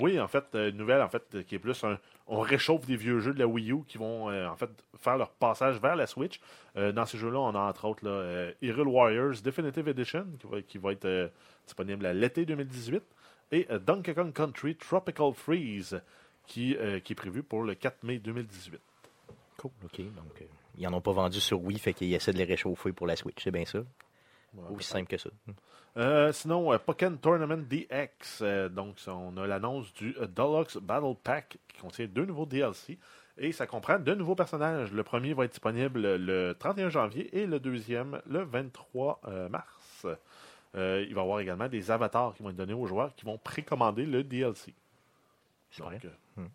[0.00, 1.98] Oui, en fait, une nouvelle en fait, qui est plus un.
[2.26, 4.30] On réchauffe des vieux jeux de la Wii U qui vont
[4.98, 6.40] faire leur passage vers la Switch.
[6.76, 10.26] Dans ces jeux-là, on a entre autres là, Warriors Definitive Edition
[10.68, 11.30] qui va, être
[11.66, 13.02] disponible à l'été 2018
[13.52, 16.00] et Donkey Kong Country Tropical Freeze
[16.46, 18.80] qui, euh, qui est prévu pour le 4 mai 2018.
[19.58, 19.98] Cool, ok.
[19.98, 20.44] Donc, euh,
[20.78, 23.16] ils en ont pas vendu sur Wii, fait qu'ils essaient de les réchauffer pour la
[23.16, 23.78] Switch, c'est bien ça?
[23.78, 25.30] Ouais, Aussi simple que ça.
[25.96, 28.40] Euh, sinon, euh, Pokémon Tournament DX.
[28.42, 32.98] euh, donc, on a l'annonce du Deluxe Battle Pack qui contient deux nouveaux DLC.
[33.36, 34.92] Et ça comprend deux nouveaux personnages.
[34.92, 40.06] Le premier va être disponible le 31 janvier et le deuxième le 23 euh, mars.
[40.76, 40.80] Il
[41.14, 44.06] va y avoir également des avatars qui vont être donnés aux joueurs qui vont précommander
[44.06, 44.72] le DLC.
[45.76, 46.00] C'est Donc, vrai.
[46.04, 46.48] euh, Hmm.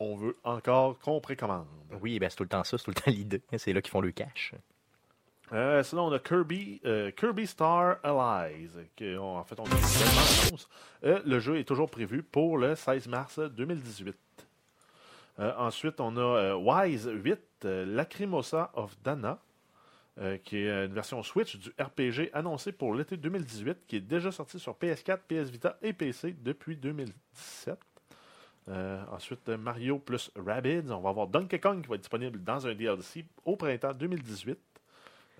[0.00, 1.66] on veut encore qu'on précommande.
[2.00, 3.42] Oui, ben c'est tout le temps ça, c'est tout le temps l'idée.
[3.56, 4.54] C'est là qu'ils font le cash.
[5.52, 8.68] Euh, sinon, on a Kirby, euh, Kirby Star Allies.
[8.96, 9.64] Qui, on- en fait, on.
[11.04, 14.14] Euh, le jeu est toujours prévu pour le 16 mars 2018.
[15.38, 19.38] Euh, ensuite, on a euh, Wise 8, euh, Lacrimosa of Dana,
[20.18, 24.30] euh, qui est une version Switch du RPG annoncé pour l'été 2018, qui est déjà
[24.32, 27.78] sorti sur PS4, PS Vita et PC depuis 2017.
[28.68, 30.90] Euh, ensuite, euh, Mario plus Rabbids.
[30.90, 34.58] On va avoir Donkey Kong qui va être disponible dans un DLC au printemps 2018.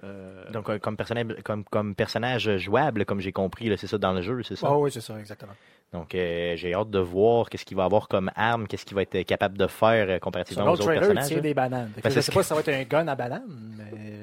[0.05, 4.13] Euh, Donc, euh, comme personnage, comme, comme personnage jouable, comme j'ai compris, c'est ça dans
[4.13, 4.69] le jeu, c'est ça?
[4.71, 5.53] Ah oui, c'est ça, exactement.
[5.93, 9.03] Donc, euh, j'ai hâte de voir qu'est-ce qu'il va avoir comme arme, qu'est-ce qu'il va
[9.03, 11.27] être capable de faire euh, Sur comparativement aux l'autre autres trailer, il personnages.
[11.29, 11.43] tire là.
[11.43, 11.91] des bananes.
[12.03, 14.19] Ben, je c'est sais pas si ça va être un gun à banane, mais.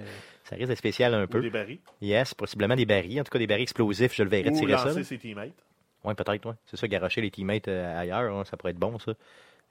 [0.45, 1.41] Ça risque d'être spécial un ou peu.
[1.41, 1.79] des barils.
[2.01, 3.19] Yes, possiblement des barils.
[3.19, 4.85] En tout cas, des barils explosifs, je le verrai Ou tirer ça.
[4.85, 5.51] lancer ses teammates.
[6.05, 6.55] Oui, peut-être, ouais.
[6.65, 9.13] C'est ça, garocher les teammates euh, ailleurs, hein, ça pourrait être bon, ça.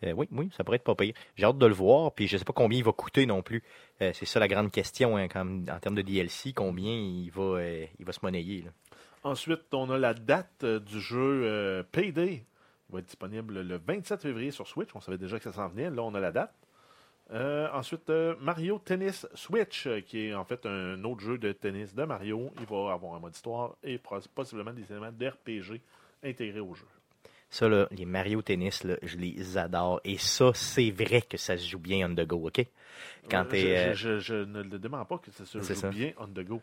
[0.03, 1.15] Euh, oui, oui, ça pourrait être pas pire.
[1.37, 3.63] J'ai hâte de le voir, puis je sais pas combien il va coûter non plus.
[4.03, 7.63] Euh, c'est ça la grande question hein, en termes de DLC, combien il va,
[7.99, 8.63] il va se monnayer.
[8.63, 8.71] là.
[9.23, 12.45] Ensuite, on a la date du jeu Payday.
[12.91, 14.91] Il va être disponible le 27 février sur Switch.
[14.95, 15.89] On savait déjà que ça s'en venait.
[15.89, 16.53] Là, on a la date.
[17.33, 22.51] Ensuite, Mario Tennis Switch, qui est en fait un autre jeu de tennis de Mario.
[22.61, 25.81] Il va avoir un mode histoire et pos- possiblement des éléments d'RPG
[26.25, 26.87] intégrés au jeu.
[27.51, 30.01] Ça, là, les Mario Tennis, là, je les adore.
[30.05, 32.67] Et ça, c'est vrai que ça se joue bien on the go, OK?
[33.31, 35.75] Quand t'es, je, euh, je- je- je ne le demande pas que ça se joue
[35.75, 35.91] ça.
[35.91, 36.61] bien on the go.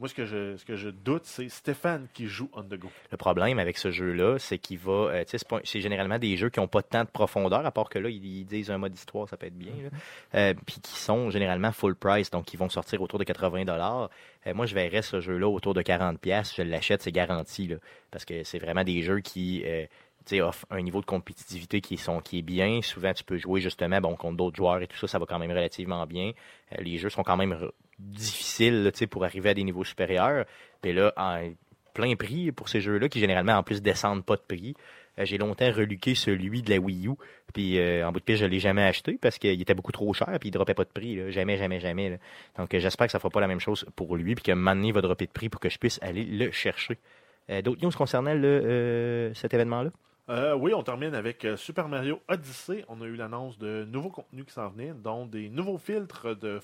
[0.00, 2.88] Moi, ce que je, ce que je doute, c'est Stéphane qui joue on the go.
[3.12, 4.92] Le problème avec ce jeu-là, c'est qu'il va.
[4.92, 7.88] euh, tu sais, c'est généralement des jeux qui n'ont pas tant de profondeur, à part
[7.88, 9.70] que là, ils, ils disent un mode histoire, ça peut être bien.
[9.84, 9.90] là.
[10.34, 14.10] Euh, Puis qui sont généralement full price, donc qui vont sortir autour de 80 dollars.
[14.52, 16.54] Moi, je verrais ce jeu-là autour de 40 pièces.
[16.56, 17.76] Je l'achète, c'est garanti, là,
[18.10, 19.62] parce que c'est vraiment des jeux qui.
[19.64, 19.86] euh,
[20.26, 22.80] tu sais, offrent un niveau de compétitivité qui, sont, qui est bien.
[22.80, 25.38] Souvent, tu peux jouer justement bon, contre d'autres joueurs et tout ça, ça va quand
[25.38, 26.32] même relativement bien.
[26.72, 27.52] Euh, les jeux sont quand même
[28.16, 30.44] sais, pour arriver à des niveaux supérieurs.
[30.80, 31.50] Puis là, en
[31.94, 34.74] plein prix pour ces jeux-là, qui généralement en plus descendent pas de prix.
[35.18, 37.12] Euh, j'ai longtemps reluqué celui de la Wii U,
[37.52, 40.12] puis euh, en bout de piste, je l'ai jamais acheté parce qu'il était beaucoup trop
[40.12, 42.10] cher, puis il dropait pas de prix, jamais, jamais, jamais.
[42.10, 42.16] là.
[42.58, 44.90] Donc euh, j'espère que ça fera pas la même chose pour lui, puis que maintenant
[44.90, 46.98] va dropper de prix pour que je puisse aller le chercher.
[47.62, 48.32] D'autres news concernant
[49.34, 49.90] cet événement-là?
[50.30, 52.84] Euh, oui, on termine avec euh, Super Mario Odyssey.
[52.88, 56.60] On a eu l'annonce de nouveaux contenus qui s'en venaient, dont des nouveaux filtres de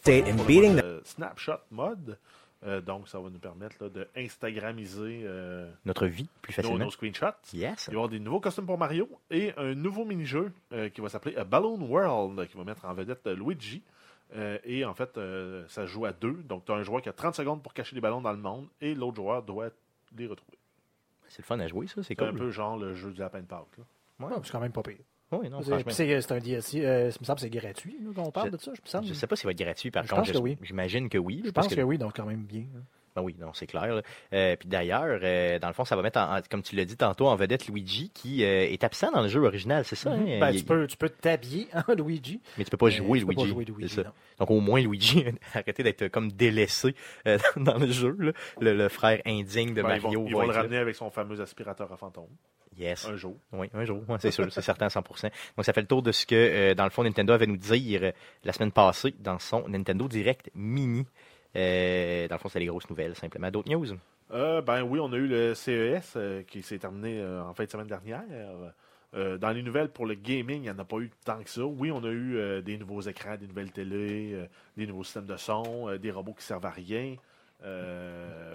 [0.76, 2.18] mode, euh, Snapshot Mode.
[2.66, 6.78] Euh, donc, ça va nous permettre là, de Instagramiser euh, Notre vie, plus facilement.
[6.78, 7.26] nos screenshots.
[7.54, 7.86] Yes.
[7.86, 11.00] Il va y avoir des nouveaux costumes pour Mario et un nouveau mini-jeu euh, qui
[11.00, 13.82] va s'appeler A Balloon World, qui va mettre en vedette Luigi.
[14.64, 15.18] Et en fait,
[15.66, 16.34] ça joue à deux.
[16.44, 18.38] Donc, tu as un joueur qui a 30 secondes pour cacher les ballons dans le
[18.38, 19.70] monde et l'autre joueur doit
[20.16, 20.56] les retrouver.
[21.30, 23.46] C'est le fun à jouer, ça, c'est un peu genre le jeu du lapin de
[23.46, 23.78] Pâques.
[23.78, 24.26] là.
[24.26, 24.98] Ouais, c'est quand même pas pire.
[25.32, 25.92] Oui, non, C'est franchement.
[25.92, 26.84] c'est- c'est un DLC.
[26.84, 28.72] euh, il me semble que c'est gratuit là, quand on parle Je- de ça.
[28.74, 29.06] Je, me semble.
[29.06, 30.22] Je sais pas s'il va être gratuit, par Je contre.
[30.22, 30.58] pense que oui.
[30.60, 31.40] J'imagine que oui.
[31.44, 32.64] Je pense que, oui, donc quand même bien.
[32.76, 32.82] hein.
[33.20, 34.00] Ah oui, non, c'est clair.
[34.32, 36.86] Euh, puis d'ailleurs, euh, dans le fond, ça va mettre, en- en- comme tu l'as
[36.86, 40.10] dit tantôt, en vedette Luigi, qui euh, est absent dans le jeu original, c'est ça?
[40.12, 40.38] hein?
[40.40, 42.40] Ben, Il- tu, peux, tu peux t'habiller en Luigi.
[42.56, 43.52] Mais tu peux pas jouer tu peux pas Luigi.
[43.54, 44.02] jouer Luigi, ça.
[44.38, 46.94] Donc au moins Luigi a arrêté d'être comme délaissé
[47.26, 48.16] euh, dans le jeu.
[48.18, 48.32] là.
[48.60, 50.60] Le, le frère indigne de Ben, ils Mario vont, ils va vont le là.
[50.62, 52.28] ramener avec son fameux aspirateur à fantôme.
[52.78, 53.06] Yes.
[53.06, 53.36] Un jour.
[53.52, 55.30] Oui, un jour, Ouais, c'est sûr, c'est certain à 100%.
[55.56, 57.56] Donc ça fait le tour de ce que, euh, dans le fond, Nintendo avait nous
[57.58, 58.12] dire
[58.44, 61.04] la semaine passée dans son Nintendo Direct Mini.
[61.56, 63.50] Euh, dans le fond, c'est les grosses nouvelles, simplement.
[63.50, 63.86] D'autres news?
[64.32, 67.70] Euh, ben oui, on a eu le CES euh, qui s'est terminé en fin de
[67.70, 68.22] semaine dernière.
[69.12, 71.64] Dans les nouvelles pour le gaming, il n'y en a pas eu tant que ça.
[71.64, 75.36] Oui, on a eu des nouveaux écrans, des nouvelles télés, euh, des nouveaux systèmes de
[75.36, 77.16] son, des robots qui servent à rien.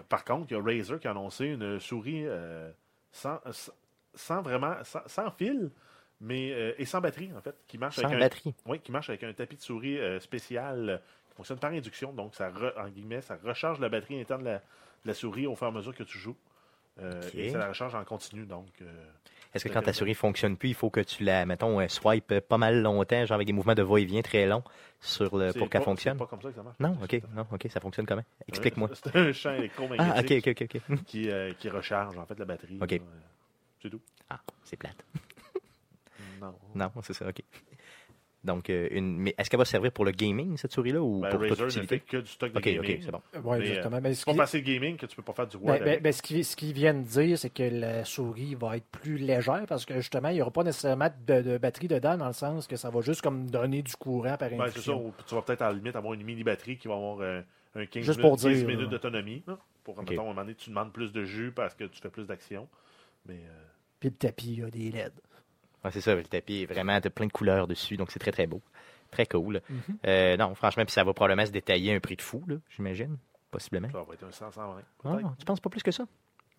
[0.08, 2.26] Par contre, il y a Razer qui a annoncé une souris
[3.12, 5.72] sans, vraiment sans, sans fil,
[6.22, 9.10] mais euh, et sans batterie en fait, qui marche Sans avec un, oui, qui marche
[9.10, 11.02] avec un tapis de souris euh, spécial
[11.36, 12.14] fonctionne par induction.
[12.14, 14.62] Donc, ça, re- en guillemets, ça recharge la batterie interne de la, de
[15.06, 16.36] la souris au fur et à mesure que tu joues.
[17.02, 17.22] Euh.
[17.34, 18.46] Et ça la recharge en continu.
[18.46, 18.86] Donc, euh,
[19.54, 22.40] Est-ce que quand ta souris fonctionne plus, il faut que tu la, mettons, euh, swipe
[22.40, 24.64] pas mal longtemps, genre avec des mouvements de va-et-vient très longs
[25.02, 26.18] sur le, c'est pour qu'elle fonctionne?
[26.18, 26.80] Pas comme ça que ça marche.
[26.80, 28.24] Non, ok, non, ok, ça fonctionne comment?
[28.48, 28.90] Explique-moi.
[28.94, 31.04] C'est un champ Ah, électromagnétique ok, ok, ok, ok.
[31.06, 32.80] qui, euh, qui recharge en fait la batterie.
[32.82, 33.02] Ok.
[33.82, 34.02] C'est tout.
[34.30, 35.04] Ah, c'est plate.
[36.42, 36.56] Non.
[36.74, 37.42] Non, c'est ça, ok.
[38.46, 39.18] Donc, euh, une...
[39.18, 41.64] mais est-ce qu'elle va servir pour le gaming, cette souris-là, ou Ben, pour toute Razer
[41.66, 41.98] ne utilité?
[41.98, 42.98] fait que du stock de Ok, gaming.
[42.98, 43.22] ok, c'est bon.
[43.44, 44.00] Oui, Mais, exactement.
[44.02, 46.14] Mais C'est pas le gaming que tu peux pas faire du Word Ben, ben, ben,
[46.14, 49.66] ce qu'ils ce qu'ils viennent de dire, c'est que la souris va être plus légère
[49.68, 52.68] parce que justement, il n'y aura pas nécessairement de, de batterie dedans, dans le sens
[52.68, 54.94] que ça va juste comme donner du courant par Ben, c'est ça.
[54.96, 57.42] ou Tu vas peut-être à la limite avoir une mini batterie qui va avoir euh,
[57.76, 58.68] un 15 Juste minutes, pour dire, 10 là.
[58.68, 59.44] minutes d'autonomie.
[59.84, 60.10] Pour, Ok.
[60.10, 62.26] mettons, à un moment donné, tu demandes plus de jus parce que tu fais plus
[62.28, 62.68] d'action.
[63.28, 63.64] Mais euh,
[64.00, 65.12] Puis le tapis, il y a des LED.
[65.86, 68.32] Ouais, c'est ça, le tapis est vraiment de plein de couleurs dessus, donc c'est très
[68.32, 68.60] très beau.
[69.12, 69.62] Très cool.
[69.70, 69.82] Mhm.
[70.08, 73.18] Euh, non, franchement, puis ça va probablement se détailler un prix de fou, là, j'imagine.
[73.52, 73.88] Possiblement.
[73.92, 74.82] ça va être un 100, 120.
[75.06, 76.06] Ah, tu penses pas plus que ça?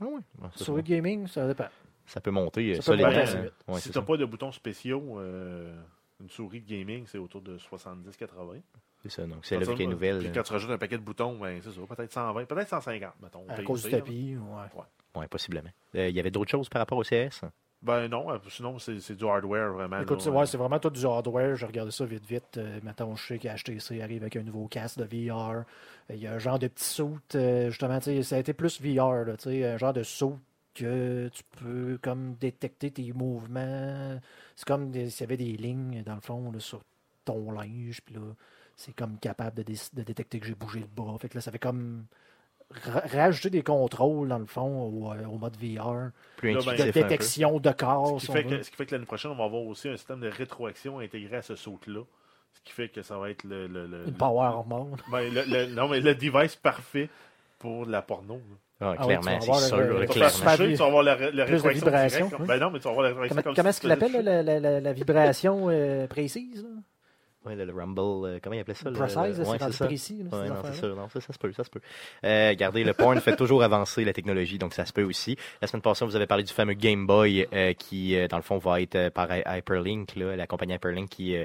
[0.01, 0.13] Ah ouais.
[0.13, 1.67] Ouais, ça, Souris gaming, ça dépend.
[2.07, 3.25] ça peut monter euh, Ça peut monter hein.
[3.25, 3.53] vite.
[3.67, 4.07] Ouais, si tu n'as ça.
[4.07, 5.75] pas de boutons spéciaux, euh,
[6.21, 8.63] une souris de gaming, c'est autour de 70-80.
[9.03, 10.21] C'est ça, donc c'est là a une nouvelle.
[10.21, 13.15] Puis quand tu rajoutes un paquet de boutons, ben, c'est ça, peut-être 120, peut-être 150,
[13.21, 13.45] mettons.
[13.49, 15.21] À cause du ça, tapis, ouais.
[15.21, 15.71] Ouais, possiblement.
[15.97, 17.43] Euh, Il y avait d'autres choses par rapport au CS?
[17.87, 20.01] Ben non, euh, sinon c'est du hardware vraiment.
[20.01, 21.55] Écoute, c'est ouais, c'est vraiment tout du hardware.
[21.55, 22.59] J'ai regardé ça vite, vite.
[22.59, 25.63] Euh, mettons, je sais qu'HTC arrive avec un nouveau casque de VR.
[26.11, 29.25] Il y a un genre de petit saut, euh, justement, ça a été plus VR,
[29.25, 30.39] là, tu sais, un genre de saut
[30.75, 34.19] que tu peux comme détecter tes mouvements.
[34.57, 36.81] C'est comme s'il y avait des lignes, dans le fond, là, sur
[37.25, 38.21] ton linge, puis là,
[38.77, 41.17] c'est comme capable de, dé- de détecter que j'ai bougé le bras.
[41.19, 42.05] Fait que là, ça fait comme
[43.13, 46.11] rajouter des contrôles, dans le fond, au, euh, au mode VR.
[46.37, 46.93] Plus Là, ben, De peu.
[46.93, 48.21] détection de corps.
[48.21, 49.97] Ce qui, fait que, ce qui fait que l'année prochaine, on va avoir aussi un
[49.97, 52.03] système de rétroaction intégré à ce saut-là.
[52.55, 53.67] Ce qui fait que ça va être le.
[53.67, 54.97] le, le- Une power hormone.
[55.11, 57.09] ben, le- le- non, mais le device parfait
[57.59, 58.35] pour la porno.
[58.35, 58.41] là.
[58.79, 59.99] Ah, Ah ouais, clairement, tu vas c'est avoir sûr.
[59.99, 62.41] le- Tu vas tu vas avoir la, la de rétroaction vibrations, directe.
[62.41, 62.47] oui.
[62.47, 64.25] Ben non, mais tu vas avoir la rétroaction Comment, comme comment si est-ce qu'il appelle
[64.25, 66.63] la, la- la vibration euh, précise?
[66.63, 66.69] là?
[67.47, 68.91] Ouais, le, le Rumble, euh, comment il appelait ça?
[68.91, 70.23] le- Precise, ouais, c'est précis.
[70.25, 71.81] là, Ouais, non, c'est sûr, non, ça, ça se peut, ça se peut.
[72.25, 75.37] Euh, regardez, le porn fait toujours avancer la technologie, donc ça se peut aussi.
[75.63, 78.43] La semaine passée, vous avez parlé du fameux Game Boy euh, qui, euh, dans le
[78.43, 81.37] fond, va être par Hy- Hyperlink, là, la compagnie Hyperlink qui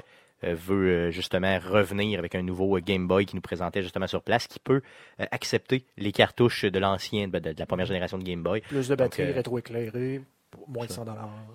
[0.42, 4.58] veut justement revenir avec un nouveau Game Boy qui nous présentait justement sur place, qui
[4.58, 4.82] peut
[5.30, 8.60] accepter les cartouches de l'ancien, de, de la première génération de Game Boy.
[8.62, 10.20] Plus de batterie rétroéclairée,
[10.68, 11.04] moins de 100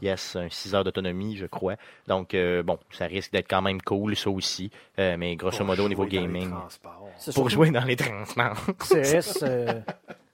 [0.01, 1.75] Yes, un 6 heures d'autonomie, je crois.
[2.07, 4.69] Donc, euh, bon, ça risque d'être quand même cool, ça aussi.
[4.99, 8.57] Euh, mais grosso modo, au niveau gaming, C'est pour surtout- jouer dans les transports.
[8.83, 9.81] CS, euh,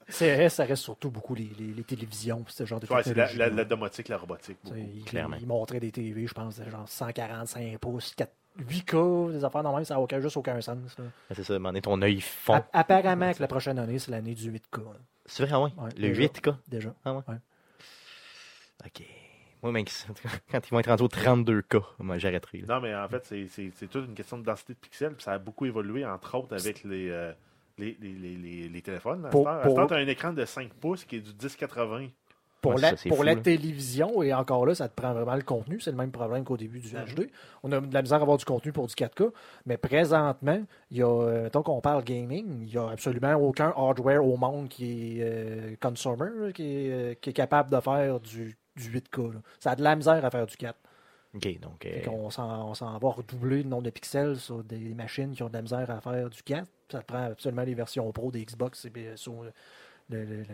[0.09, 3.49] CS, ça reste surtout beaucoup les, les- les télévisions, ce genre de Ouais, c'est la,
[3.49, 4.57] la, domotique, la robotique.
[4.63, 4.89] Tu sais, beaucoup.
[4.97, 5.37] Ils, clairement.
[5.39, 9.83] ils montraient des TV, je pense, de genre 145 pouces, 4, 8K, des affaires même,
[9.85, 10.77] ça n'a aucun, juste aucun sens.
[10.99, 11.05] là.
[11.33, 12.61] c'est ça, demander ton œil fond.
[12.73, 14.77] Apparemment que la prochaine année, c'est l'année du 8K.
[14.83, 15.71] là, C'est vrai, ah ouais?
[15.77, 16.21] Ouais, le déjà.
[16.21, 16.55] 8K.
[16.67, 16.93] déjà.
[17.05, 17.21] Ah ouais.
[17.27, 17.35] Ouais.
[18.85, 19.03] OK.
[19.61, 19.89] Moi, mec,
[20.51, 22.59] quand ils vont être rendus au 32K, moi, j'arrêterai.
[22.59, 22.75] là.
[22.75, 25.13] Non, mais en fait, c'est- toute une question de densité de pixels.
[25.13, 27.31] puis ça a beaucoup évolué, entre autres, avec les, euh,
[27.77, 29.25] les, les, les, les- les téléphones.
[29.31, 32.07] Pour- à pour- tu as un écran de 5 pouces qui est du 1080.
[32.59, 35.35] Pour, Ouais, la, ça, pour fou, la télévision, et encore là, ça te prend vraiment
[35.35, 35.81] le contenu.
[35.81, 37.03] C'est le même problème qu'au début du Mhm.
[37.15, 37.29] HD.
[37.61, 39.31] On a de la misère à avoir du contenu pour du 4K,
[39.65, 43.73] mais présentement, il y a, euh, tant qu'on parle gaming, il n'y a absolument aucun
[43.75, 47.81] hardware au monde qui est euh, consumer, là, qui, est, euh, qui est capable de
[47.81, 49.33] faire du, du 8K.
[49.33, 49.39] là.
[49.59, 50.77] Ça a de la misère à faire du 4.
[51.35, 51.85] OK, donc...
[51.85, 55.53] euh, on s'en va redoubler le nombre de pixels sur des machines qui ont de
[55.53, 56.67] la misère à faire du 4.
[56.91, 59.51] Ça te prend absolument les versions Pro des Xbox et bien, sur le,
[60.09, 60.45] le, le- le-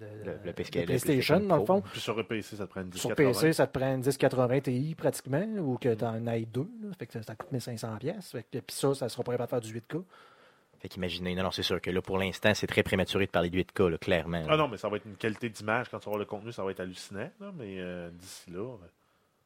[0.00, 1.82] le- Le- le PSK, le le PlayStation, dans le fond.
[1.82, 3.00] Puis sur le PC, ça te prend une 1080.
[3.08, 6.70] Sur PC, ça te prend une 1080 Ti pratiquement, ou que tu en ailles deux.
[6.82, 6.88] là.
[6.98, 7.98] Fait que ça, ça coûte 1500$.
[7.98, 8.30] pièces.
[8.30, 10.02] Fait que, puis ça, ça sera pas capable de faire du 8K.
[10.82, 13.50] Fait qu'imaginez, non, non, c'est sûr que là, pour l'instant, c'est très prématuré de parler
[13.50, 14.42] de 8K, là, clairement.
[14.48, 16.50] Ah non, mais ça va être une qualité d'image quand tu vas voir le contenu,
[16.52, 17.30] ça va être hallucinant.
[17.40, 18.76] là, mais euh, d'ici là, euh,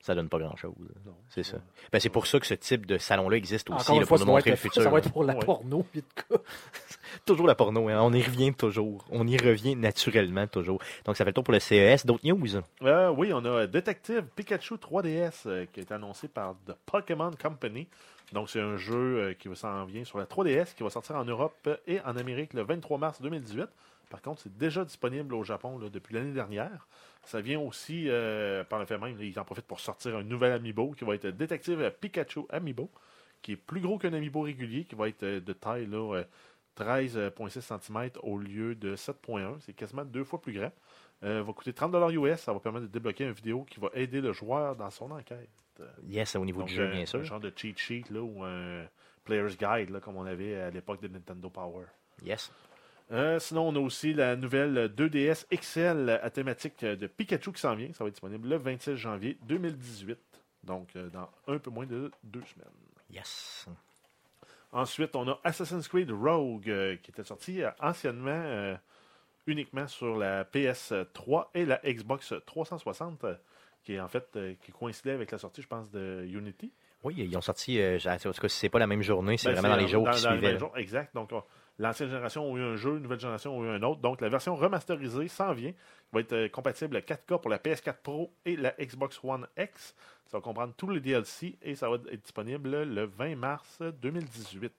[0.01, 0.73] Ça donne pas grand-chose.
[1.05, 1.15] non.
[1.29, 1.59] C'est ça.
[1.93, 4.25] Ben, c'est pour ça que ce type de salon-là existe aussi, là, fois, pour ça
[4.25, 4.83] nous montrer le futur.
[4.83, 5.45] ça va être pour la Ouais.
[5.45, 5.83] porno.
[5.93, 6.41] puis de cas.
[7.27, 7.99] Toujours la porno, hein.
[8.01, 9.05] on y revient toujours.
[9.11, 10.81] On y revient naturellement toujours.
[11.05, 12.05] Donc, ça fait le tour pour le CES.
[12.07, 12.47] D'autres news?
[12.83, 17.31] Euh, oui, on a Detective Pikachu 3DS euh, qui a été annoncé par The Pokémon
[17.41, 17.89] Company.
[18.33, 21.25] Donc, c'est un jeu euh, qui s'en vient sur la 3DS qui va sortir en
[21.25, 23.69] Europe et en Amérique le 23 mars 2018.
[24.11, 26.87] Par contre, c'est déjà disponible au Japon depuis l'année dernière.
[27.25, 30.53] Ça vient aussi, euh, par le fait même, ils en profitent pour sortir un nouvel
[30.53, 32.89] amiibo qui va être Detective Pikachu Amiibo,
[33.43, 36.25] qui est plus gros qu'un amiibo régulier, qui va être euh, de taille là, euh,
[36.79, 39.57] 13,6 cm au lieu de 7,1.
[39.61, 40.73] C'est quasiment deux fois plus grand.
[41.23, 42.39] Va coûter 30 US.
[42.39, 45.66] Ça va permettre de débloquer une vidéo qui va aider le joueur dans son enquête.
[46.09, 47.23] Yes, au niveau Donc, du jeu, euh, bien Un sûr.
[47.25, 48.85] genre de cheat sheet là, ou un
[49.25, 51.85] player's guide là, comme on avait à l'époque de Nintendo Power.
[52.25, 52.51] Yes.
[53.13, 57.75] Euh, sinon, on a aussi la nouvelle 2DS XL à thématique de Pikachu qui s'en
[57.77, 57.93] vient.
[57.93, 60.19] Ça va être disponible le 26 janvier 2018.
[60.65, 62.69] Donc, euh, dans un peu moins de deux semaines.
[63.11, 63.69] Yes.
[64.73, 68.75] Ensuite, on a Assassin's Creed Rogue euh, qui était sorti euh, anciennement euh,
[69.47, 73.35] uniquement sur la PS3 et la Xbox 360, euh,
[73.87, 76.73] qui est en fait euh, qui coïncidait avec la sortie, je pense, de Unity.
[77.05, 79.49] Oui, ils ont sorti, euh, en tout cas, si c'est pas la même journée, c'est
[79.53, 80.59] Ben, vraiment dans les jours dans- qui dans suivaient.
[80.75, 81.15] exact.
[81.15, 81.45] Donc, on-
[81.79, 84.01] l'ancienne génération a eu un jeu, une nouvelle génération a eu un autre.
[84.01, 85.73] Donc, la version remasterisée s'en vient.
[86.13, 89.95] va être euh, compatible 4K pour la PS4 Pro et la Xbox One X.
[90.27, 94.73] Ça va comprendre tous les DLC et ça va être disponible le 20 mars 2018.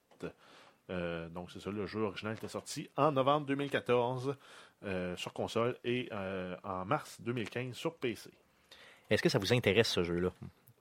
[0.90, 4.36] Euh, donc, c'est ça, le jeu original était sorti en novembre 2014
[4.86, 8.32] euh, sur console et euh, en mars 2015 sur PC.
[9.10, 10.30] Est-ce que ça vous intéresse, ce jeu-là?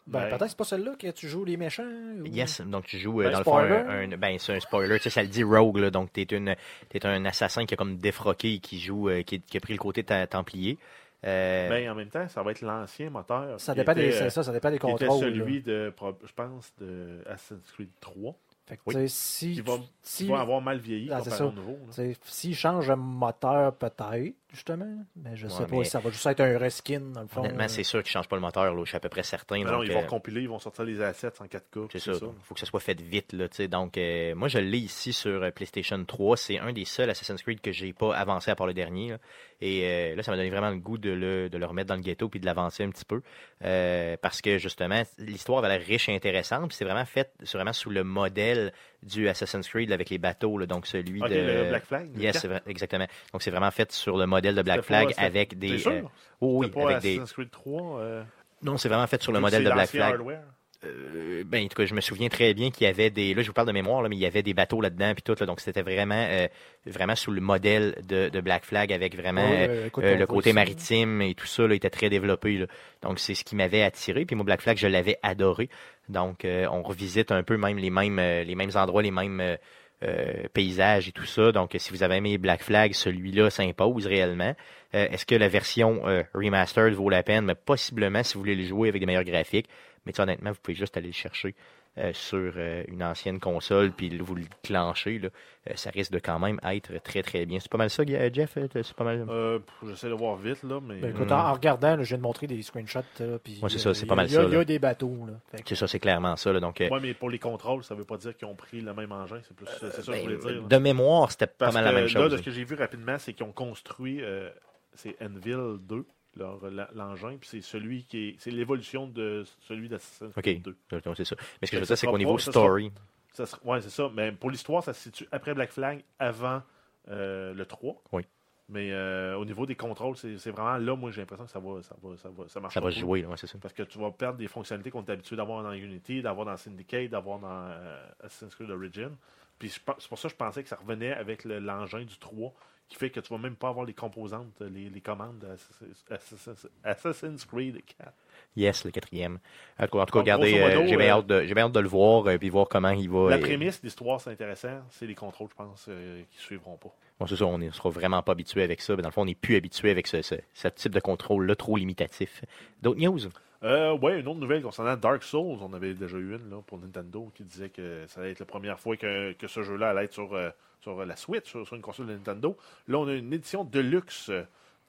[0.06, 1.82] Ben, Ben, peut-être que c'est pas celle-là que tu joues les méchants.
[1.84, 3.68] ou- Yes, donc tu joues euh, Ben, dans spoiler.
[3.78, 5.90] le fond un, un- ben c'est un spoiler, tu sais, ça le dit Rogue là,
[5.90, 6.54] donc t'es une
[6.88, 9.78] t'es un assassin qui a comme défroqué qui joue euh, qui, qui a pris le
[9.80, 10.78] côté ta- templier.
[11.24, 13.58] Euh, Mais en même temps, ça va être l'ancien moteur.
[13.60, 15.18] Ça dépend, des, était, ça, ça dépend des contrôles.
[15.18, 15.88] celui là.
[15.88, 15.92] de,
[16.24, 18.34] je pense, de Assassin's Creed 3.
[18.68, 19.08] Fait que, Oui.
[19.08, 21.78] si, Qui va, si, va avoir mal vieilli Ah, c'est comparé au nouveau.
[22.24, 25.04] s'ils changent le moteur, peut-être, justement.
[25.14, 27.28] Mais je sais Ouais, pas mais- si ça va juste être un reskin, dans le
[27.28, 27.40] fond.
[27.40, 29.58] honnêtement, c'est sûr qu'ils changent pas le moteur, là, je suis à peu près certain.
[29.62, 31.88] Non, donc, ils vont euh, compiler, ils vont sortir les assets en 4K.
[31.92, 32.12] C'est ça.
[32.12, 33.32] Il faut que ça soit fait vite.
[33.32, 33.68] Là, tu sais.
[33.68, 36.36] donc, euh, moi, je l'ai ici sur euh, PlayStation 3.
[36.36, 39.10] C'est un des seuls Assassin's Creed que j'ai pas avancé à part le dernier.
[39.10, 39.18] là.
[39.60, 41.94] Et euh, là, ça m'a donné vraiment le goût de le, de le remettre dans
[41.96, 43.22] le ghetto puis de l'avancer un petit peu.
[43.64, 46.68] Euh, parce que, justement, l'histoire avait l'air riche et intéressante.
[46.68, 50.58] Puis c'est vraiment fait c'est vraiment sous le modèle du Assassin's Creed avec les bateaux.
[50.58, 51.34] là, donc, celui Ok, de.
[51.34, 52.08] le Black Flag.
[52.16, 52.40] Yes, quatre.
[52.42, 53.06] c'est vrai- exactement.
[53.32, 55.78] Donc, c'est vraiment fait sur le modèle de Black pas- Flag avec des.
[55.78, 55.92] Sûr?
[55.92, 56.02] euh,
[56.40, 57.08] oh, oui, pas avec des.
[57.16, 58.00] Assassin's Creed 3.
[58.00, 58.22] euh,
[58.62, 60.12] Non, c'est vraiment fait sur le modèle c'est de Black Flag.
[60.14, 60.42] hardware?
[60.84, 63.32] Euh, ben, en tout cas, je me souviens très bien qu'il y avait des.
[63.34, 65.22] Là, je vous parle de mémoire, là, mais il y avait des bateaux là-dedans, puis
[65.22, 65.34] tout.
[65.40, 66.46] là, donc, c'était vraiment, euh,
[66.84, 70.26] vraiment sous le modèle de, de Black Flag, avec vraiment Ouais, écoute, euh, on le
[70.26, 72.58] côté maritime et tout ça là, était très développé.
[72.58, 72.66] là.
[73.02, 74.26] Donc, c'est ce qui m'avait attiré.
[74.26, 75.70] Puis moi, Black Flag, je l'avais adoré.
[76.08, 79.56] Donc, euh, on revisite un peu même les mêmes, euh, endroits, les mêmes
[80.02, 81.52] euh, paysages et tout ça.
[81.52, 84.54] Donc, si vous avez aimé Black Flag, celui-là s'impose réellement.
[84.92, 87.44] Est-ce que la version remastered vaut la peine?
[87.44, 89.68] Mais possiblement si vous voulez le jouer avec des meilleurs graphiques.
[90.06, 91.54] Mais honnêtement, vous pouvez juste aller le chercher
[91.98, 95.18] euh, sur euh, une ancienne console, puis vous le clenchez.
[95.18, 95.28] Là.
[95.68, 97.58] Euh, ça risque de quand même être très très bien.
[97.58, 98.58] C'est pas mal ça, Jeff?
[98.72, 99.24] C'est pas mal.
[99.28, 100.96] Euh, J'essaie de voir vite, là, mais.
[100.96, 101.32] Ben, écoute, Mm.
[101.32, 103.00] en, en regardant, là, je viens de montrer des screenshots.
[103.20, 104.46] Là, puis, Ouais, c'est ça, c'est il y pas a- mal il y a- ça,
[104.46, 104.64] Il y a là.
[104.64, 105.26] des bateaux.
[105.26, 105.32] Là.
[105.58, 106.52] Que- C'est ça, c'est clairement ça.
[106.52, 106.60] Là.
[106.60, 108.92] Donc, euh, Ouais, mais pour les contrôles, ça veut pas dire qu'ils ont pris le
[108.94, 109.40] même engin.
[109.46, 110.62] C'est plus c'est ça que je ben, voulais dire.
[110.62, 110.68] là.
[110.68, 112.30] de mémoire, c'était pas mal la même là, chose.
[112.32, 114.50] de ce que j'ai vu rapidement, c'est qu'ils ont construit, euh,
[114.94, 116.04] c'est Envil 2, leur- la-
[116.36, 121.00] l'engin, puis c'est celui qui est, c'est l'évolution de celui d'Assassin's Creed 2.
[121.04, 121.36] donc, c'est ça.
[121.60, 122.92] Mais ce que je veux dire, ça c'est qu'au niveau ça sera- story,
[123.32, 124.10] Ça sera- ouais, c'est ça.
[124.14, 126.62] Mais pour l'histoire, ça se situe après Black Flag, avant
[127.08, 128.02] euh, le 3.
[128.12, 128.24] Oui.
[128.68, 131.80] Mais euh, au niveau des contrôles, c'est vraiment là, moi, j'ai l'impression que ça va,
[131.82, 133.58] ça va, ça va, ça marche ça va jouer, ouais, c'est ça.
[133.62, 136.56] Parce que tu vas perdre des fonctionnalités qu'on est habitué d'avoir dans Unity, d'avoir dans
[136.56, 139.10] Syndicate, d'avoir dans euh, Assassin's Creed Origin.
[139.58, 142.52] Puis c'est pour ça que je pensais que ça revenait avec le- l'engin du 3,
[142.88, 146.68] qui fait que tu vas même pas avoir les composantes, les, les commandes d'Assassin's Assassin's-
[146.84, 148.12] Assassin's Creed 4.
[148.56, 149.38] Yes, le quatrième.
[149.78, 151.88] En tout cas, regardez, euh, j'ai bien euh, hâte, de- j'ai bien hâte de le
[151.88, 153.28] voir et puis voir comment il va.
[153.30, 154.80] La euh, prémisse, l'histoire, c'est intéressant.
[154.90, 156.88] C'est les contrôles, je pense, euh, qui suivront pas.
[157.20, 158.96] Bon, c'est ça, on ne sera vraiment pas habitué avec ça.
[158.96, 161.54] Mais dans le fond, on n'est plus habitué avec ce, ce- ce type de contrôle-là
[161.54, 162.42] trop limitatif.
[162.82, 163.18] D'autres news?
[163.62, 165.58] Euh, ouais, une autre nouvelle concernant Dark Souls.
[165.60, 168.46] On avait déjà eu une là, pour Nintendo qui disait que ça allait être la
[168.46, 170.50] première fois que, que ce jeu-là allait être sur, euh,
[170.82, 172.56] sur la Switch, sur, sur une console de Nintendo.
[172.88, 174.42] Là, on a une édition deluxe euh,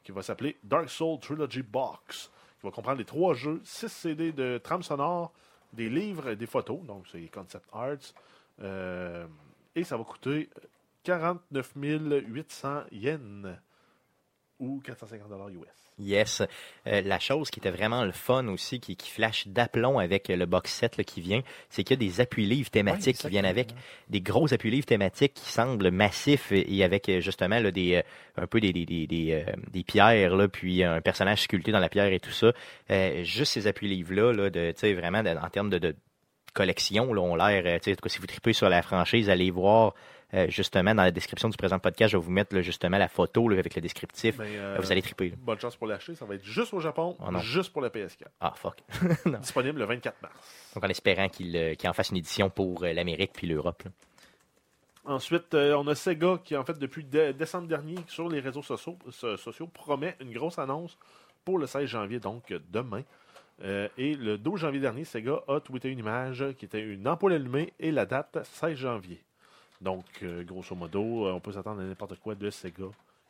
[0.04, 4.32] qui va s'appeler Dark Souls Trilogy Box, qui va comprendre les trois jeux, 6 CD
[4.32, 5.32] de trame sonore,
[5.74, 8.14] des livres et des photos, donc c'est concept arts.
[8.62, 9.28] Euh,
[9.76, 10.50] et ça va coûter
[11.04, 13.58] 49 800 yens
[14.60, 15.87] ou 450 dollars US.
[16.00, 16.44] Yes.
[16.86, 20.46] Euh, la chose qui était vraiment le fun aussi, qui, qui flash d'aplomb avec le
[20.46, 23.46] box set là, qui vient, c'est qu'il y a des appuis-livres thématiques Ouais, qui viennent
[23.46, 23.70] avec,
[24.10, 28.02] des gros appuis-livres thématiques qui semblent massifs et, avec euh, justement là, des, euh,
[28.44, 31.80] un peu des, des, des, des, euh, des pierres, là, puis un personnage sculpté dans
[31.80, 32.52] la pierre et tout ça.
[32.92, 35.96] Euh, juste ces appuis-livres-là, là, de, tu sais, vraiment de- en termes de, de
[36.54, 39.30] collection, là, ont l'air, tu sais, en tout cas, si vous tripez sur la franchise,
[39.30, 39.94] allez voir
[40.34, 43.08] euh, justement dans la description du présent podcast, je vais vous mettre là, justement la
[43.08, 44.38] photo là, avec le descriptif.
[44.40, 45.30] Mais, euh, vous allez triper.
[45.30, 45.36] là.
[45.40, 46.16] Bonne chance pour l'acheter.
[46.16, 48.26] Ça va être juste au Japon, Oh juste pour le PS4.
[48.42, 48.78] Ah, fuck.
[49.42, 50.72] Disponible le 24 mars.
[50.76, 53.84] Donc, en espérant qu'il euh, qu'il en fasse une édition pour l'Amérique puis l'Europe.
[55.06, 58.62] Ensuite, euh, on a Sega qui, en fait, depuis dé- décembre dernier, sur les réseaux
[58.62, 60.98] sociaux, so- sociaux, promet une grosse annonce
[61.46, 63.04] pour le 16 janvier, donc demain.
[63.64, 67.32] Euh, et le 12 janvier dernier, Sega a tweeté une image qui était une ampoule
[67.34, 69.24] allumée et la date 16 janvier.
[69.82, 72.86] Donc, euh, grosso modo, euh, on peut s'attendre à n'importe quoi de Sega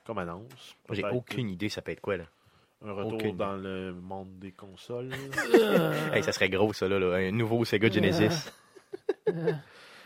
[0.05, 0.75] comme annonce.
[0.87, 2.23] Moi, J'ai aucune idée, ça peut être quoi, là.
[2.85, 3.35] Un retour aucune.
[3.35, 5.09] dans le monde des consoles.
[6.13, 8.49] Hey, ça serait gros, ça, là, là, un nouveau Sega Genesis.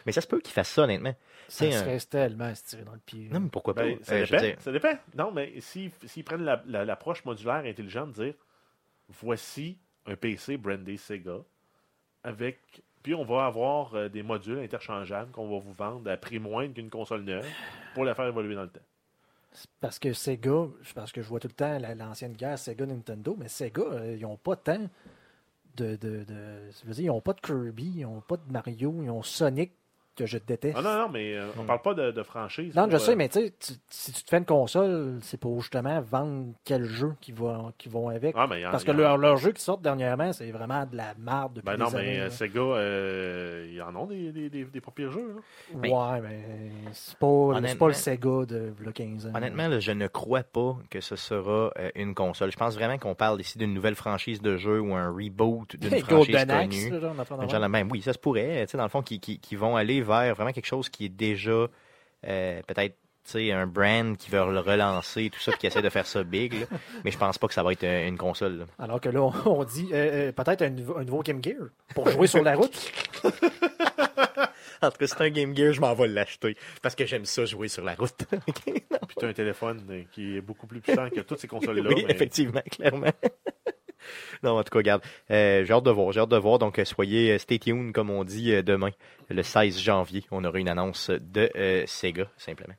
[0.05, 1.13] mais ça se peut qu'il fasse ça, honnêtement.
[1.47, 3.27] Ça un- serait tellement à se tirer dans le pied.
[3.29, 3.83] Non, mais pourquoi pas?
[3.83, 4.93] Ben, ça, Euh, dépend, dire, ça dépend.
[5.15, 8.33] Non, mais s'ils s'ils prennent la- la- l'approche modulaire intelligente de dire
[9.09, 11.39] voici un PC brandé Sega
[12.23, 12.59] avec.
[13.03, 16.73] Puis on va avoir euh, des modules interchangeables qu'on va vous vendre à prix moindre
[16.73, 17.45] qu'une console neuve
[17.93, 18.79] pour la faire évoluer dans le temps.
[19.79, 23.35] Parce que Sega, parce que je vois tout le temps la- l'ancienne guerre Sega Nintendo,
[23.37, 24.87] mais Sega, euh, ils n'ont pas tant
[25.75, 25.97] de,
[26.97, 29.71] ils n'ont pas de Kirby, ils n'ont pas de Mario, ils ont Sonic
[30.15, 30.77] que je déteste.
[30.77, 32.75] Ah non, non, mais euh, on parle pas de, de franchise.
[32.75, 33.53] Non, je euh, sais, mais tu sais,
[33.89, 37.89] si tu te fais une console, c'est pour justement vendre quel jeu qui, va, qui
[37.89, 38.35] vont avec.
[38.37, 40.33] Ah, mais il y en- Parce que y en- leurs leurs jeux qui sortent dernièrement,
[40.33, 42.19] c'est vraiment de la marde depuis Ben non, des mais années.
[42.19, 42.29] euh, là.
[42.29, 45.35] Sega, euh, ils en ont des, des, des, des pas pires jeux.
[45.35, 45.41] là.
[45.75, 46.41] Ben, ouais, mais
[46.93, 49.31] c'est pas, pas le Sega de v'là 15 ans.
[49.35, 52.51] Honnêtement, là, je ne crois pas que ce sera euh, une console.
[52.51, 55.89] Je pense vraiment qu'on parle ici d'une nouvelle franchise de jeu ou un reboot d'une
[56.01, 56.89] franchise Golden Axe, connue.
[56.99, 57.89] là, genre, genre même.
[57.91, 58.65] Oui, ça se pourrait.
[58.65, 61.05] tu sais, Dans le fond, qui, qui, qui vont aller vers vraiment quelque chose qui
[61.05, 61.67] est déjà
[62.27, 65.83] euh, peut-être tu sais, un brand qui veut le relancer, tout ça, puis qui essaie
[65.83, 66.53] de faire ça big.
[66.61, 66.65] là.
[67.05, 68.57] Mais je pense pas que ça va être euh, une console.
[68.59, 68.65] là.
[68.79, 72.09] Alors que là, on, on dit euh, peut-être un, nouveau- un nouveau Game Gear pour
[72.09, 72.91] jouer sur la route.
[74.83, 76.57] En tout cas, c'est un Game Gear, je m'en vais l'acheter.
[76.81, 78.25] Parce que j'aime ça jouer sur la route.
[78.47, 78.65] Ok?
[78.89, 78.97] Non.
[79.07, 81.87] Puis tu as un téléphone qui est beaucoup plus puissant que toutes ces consoles-là.
[81.93, 83.11] oui, mais- effectivement, clairement.
[84.43, 86.59] non, en tout cas, regarde, euh, j'ai hâte de voir, j'ai hâte de voir.
[86.59, 88.91] Donc, euh, soyez, euh, stay tuned, comme on dit, demain,
[89.29, 91.49] le 16 janvier, on aura une annonce de
[91.85, 92.75] Sega, simplement.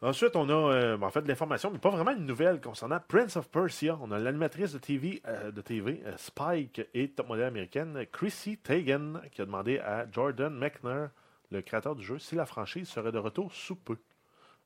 [0.00, 3.36] Ensuite, on a euh, en fait de l'information, mais pas vraiment une nouvelle concernant Prince
[3.36, 3.96] of Persia.
[4.02, 5.22] On a l'animatrice de TV,
[5.54, 11.06] de TV Spike et top modèle américaine Chrissy Teigen qui a demandé à Jordan Mechner,
[11.52, 13.96] le créateur du jeu, si la franchise serait de retour sous peu.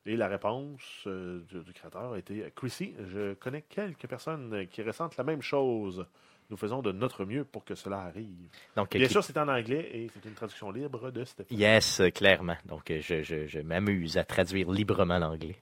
[0.07, 4.65] Et la réponse euh, du, du créateur a été Chrissy, je connais quelques personnes euh,
[4.65, 6.05] qui ressentent la même chose.
[6.49, 8.47] Nous faisons de notre mieux pour que cela arrive.
[8.77, 11.57] Donc, euh, Bien qui- sûr, c'est en anglais et c'est une traduction libre de Stéphane.
[11.57, 12.55] Yes, euh, clairement.
[12.65, 15.57] Donc, euh, je, je, je m'amuse à traduire librement l'anglais.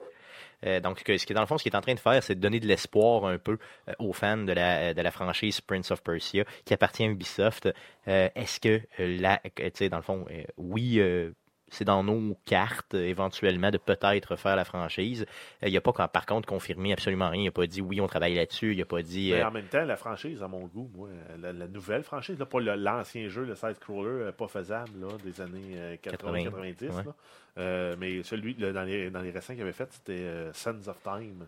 [0.63, 2.21] Euh, donc, ce qui est dans le fond, ce qu'il est en train de faire,
[2.21, 3.57] c'est de donner de l'espoir un peu
[3.89, 7.67] euh, aux fans de la, de la franchise Prince of Persia, qui appartient à Ubisoft.
[8.07, 11.31] Euh, Est-ce que euh, la, tu sais, dans le fond, euh, oui, euh,
[11.69, 15.25] c'est dans nos cartes éventuellement de peut-être faire la franchise.
[15.63, 17.41] Euh, Il n'a pas, par contre, confirmé absolument rien.
[17.41, 18.73] Il n'a pas dit oui, on travaille là-dessus.
[18.73, 19.31] Il n'a pas dit.
[19.33, 22.37] Mais euh, en même temps, la franchise, à mon goût, moi, la, la nouvelle franchise,
[22.37, 26.75] là, pas le- l'ancien jeu, le side-scroller, euh, pas faisable, là, des années euh, 80-90,
[26.75, 27.03] 80, ouais.
[27.05, 27.15] là.
[27.57, 30.87] Euh, mais celui, là, dans, les, dans les récents qu'il avait fait, c'était euh, Sons
[30.87, 31.45] of Time.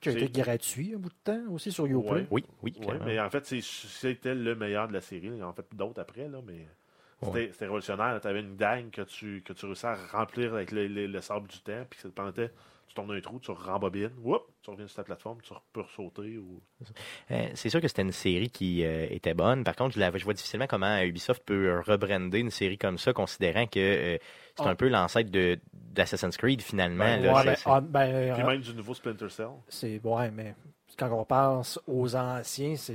[0.00, 2.00] Qui a été gratuit un bout de temps aussi sur Uplay.
[2.12, 2.26] Ouais.
[2.30, 5.26] oui, oui, Ouais, mais en fait, c'est- c'était le meilleur de la série.
[5.32, 6.66] Il y en a fait d'autres après, là, mais
[7.20, 7.50] c'était Ouais.
[7.60, 8.18] révolutionnaire.
[8.20, 11.20] Tu avais une dague que tu, que tu réussissais à remplir avec le, le- le
[11.20, 12.50] sable du temps, puis ça te permettait,
[12.86, 16.38] tu tournes un trou, tu rembobines, whoop, tu reviens sur ta plateforme, tu peux sauter.
[16.38, 16.60] Ou...
[17.30, 19.62] Euh, c'est sûr que c'était une série qui euh, était bonne.
[19.64, 22.96] Par contre, je, la- je vois difficilement comment Ubisoft peut euh, rebrander une série comme
[22.98, 24.18] ça, considérant que euh,
[24.56, 24.70] c'est Ah.
[24.70, 27.04] un peu l'ancêtre de d'Assassin's Creed finalement.
[27.04, 27.34] Ben, là.
[27.34, 29.48] Ouais, C'est- ben, ah, ben, Puis même du nouveau Splinter Cell.
[29.68, 30.54] c'est ouais, mais
[30.98, 32.92] quand on pense aux anciens, c'est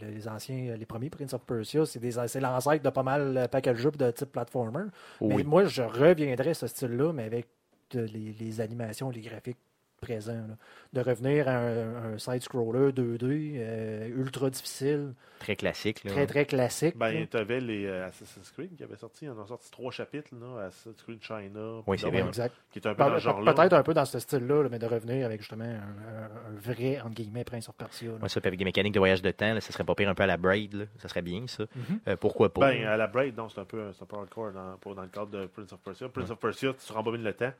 [0.00, 3.78] les anciens, les premiers Prince of Persia, c'est l'ancêtre de pas mal de paquets de
[3.78, 4.84] jeux de type platformer.
[5.20, 5.44] Mais oui.
[5.44, 7.46] moi, je reviendrais à ce style-là, mais avec
[7.90, 9.58] de- les, les animations, les graphiques
[10.04, 10.32] présents.
[10.48, 10.56] là.
[10.92, 16.04] De revenir à un, un side-scroller 2D, euh, ultra difficile, Très classique.
[16.04, 16.10] Là.
[16.12, 16.96] très très classique.
[16.96, 19.24] Ben, tu avais les euh, Assassin's Creed qui avaient sorti.
[19.26, 21.82] Ils en ont sorti trois chapitres, là, Assassin's Creed China.
[21.86, 22.54] Oui, c'est Ouais, exact.
[22.70, 23.52] Qui est un peu dans ce genre-là.
[23.52, 26.58] Peut-être un peu dans ce style-là, là, mais de revenir avec justement un, un- un
[26.60, 28.10] vrai, entre guillemets, Prince of Persia.
[28.22, 30.08] Ouais, ça, puis avec des mécaniques de voyage de temps, là, ça serait pas pire
[30.08, 30.72] un peu à la Braid.
[30.74, 30.84] là.
[30.98, 31.64] Ça serait bien, ça.
[31.74, 32.00] Mhm.
[32.08, 32.70] Euh, pourquoi pas?
[32.70, 35.02] Ben, à la Braid, non, c'est un peu, c'est un peu hardcore dans, pour- dans
[35.02, 36.08] le cadre de Prince of Persia.
[36.08, 37.52] Prince of Persia, tu rembobines le temps,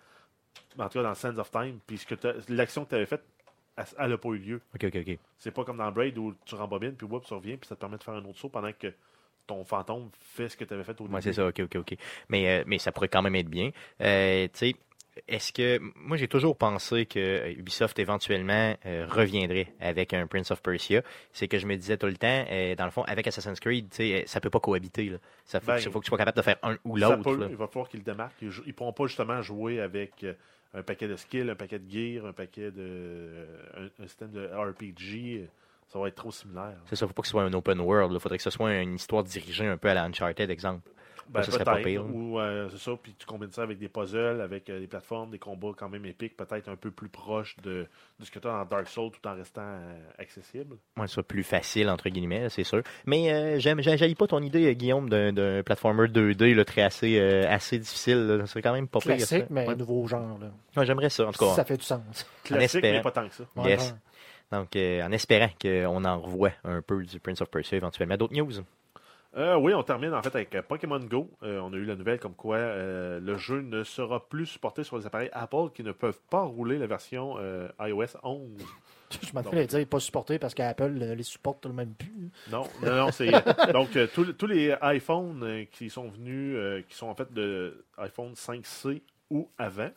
[0.79, 2.01] en tout cas dans Sands of Time, puis
[2.49, 3.25] l'action que tu avais faite,
[3.99, 4.61] elle n'a pas eu lieu.
[4.75, 5.19] OK, OK, OK.
[5.39, 7.81] C'est pas comme dans Braid où tu rembobines, puis whoop, tu reviens, puis ça te
[7.81, 8.93] permet de faire un autre saut pendant que
[9.47, 11.15] ton fantôme fait ce que tu avais fait au début.
[11.15, 11.95] Ouais, c'est ça, ok, ok, ok.
[12.29, 13.71] Mais, euh, mais ça pourrait quand même être bien.
[14.01, 14.77] Euh, tu sais,
[15.29, 15.79] est-ce que.
[15.97, 21.03] Moi, j'ai toujours pensé que euh, Ubisoft éventuellement euh, reviendrait avec un Prince of Persia.
[21.33, 23.91] C'est que je me disais tout le temps, euh, dans le fond, avec Assassin's Creed,
[23.91, 25.09] tu sais, ça peut pas cohabiter.
[25.09, 25.19] Là.
[25.45, 27.47] Ça faut, Ben, faut que tu sois capable de faire un ou l'autre.
[27.49, 28.43] il va falloir qu'ils démarquent.
[28.43, 30.25] Ils ne pourront pas justement jouer avec
[30.75, 33.47] un paquet de skills, un paquet de gear, un paquet de.
[33.77, 35.49] un, un système de RPG.
[35.89, 36.77] Ça va être trop similaire.
[36.87, 38.11] C'est ça, faut pas que ce soit un open world.
[38.13, 40.89] Il faudrait que ce soit une histoire dirigée un peu à la Uncharted, exemple.
[41.29, 42.05] Ben, ça serait pas pire.
[42.07, 45.31] Ou euh, c'est ça, puis tu combines ça avec des puzzles, avec euh, des plateformes,
[45.31, 47.87] des combats quand même épiques, peut-être un peu plus proches de,
[48.21, 50.77] de ce que tu as dans Dark Souls tout en restant euh, accessible.
[50.97, 52.83] Ouais, soit plus facile, entre guillemets, c'est sûr.
[53.07, 57.19] Mais euh, j'aime, j'ai- j'haïs pas ton idée, Guillaume, d'un, platformer 2D là, très assez,
[57.19, 58.27] euh, assez difficile.
[58.27, 58.47] là.
[58.47, 59.13] C'est quand même pas pire.
[59.13, 59.17] ça.
[59.17, 59.77] Classique, mais Ouais.
[59.77, 60.39] nouveau genre.
[60.39, 60.51] Là.
[60.77, 61.53] Ouais, j'aimerais ça, en tout cas.
[61.55, 62.27] Ça fait du sens.
[62.45, 63.45] Classique, mais pas tant que ça.
[63.57, 63.91] Ouais, Yes.
[63.91, 64.59] ouais.
[64.59, 68.17] Donc, euh, en espérant qu'on en revoie un peu du Prince of Persia éventuellement.
[68.17, 68.53] D'autres news?
[69.37, 71.29] Euh, oui, on termine en fait avec euh, Pokémon Go.
[71.43, 74.85] Euh, on a eu la nouvelle comme quoi euh, le jeu ne sera plus supporté
[74.85, 77.37] sur les appareils Apple qui ne peuvent pas rouler la version
[77.81, 78.51] iOS 11.
[79.23, 82.31] Je m'en fais dire pas supporté parce qu'Apple les supporte tout le même plus.
[82.51, 83.31] Non, non, non, c'est
[83.73, 89.49] donc tous, les iPhones qui sont venus, qui sont en fait de iPhone 5C ou
[89.57, 89.91] avant,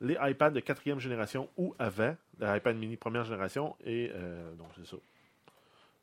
[0.00, 4.86] les iPads de quatrième génération ou avant, l'iPad mini première génération et euh, donc c'est
[4.86, 4.96] ça,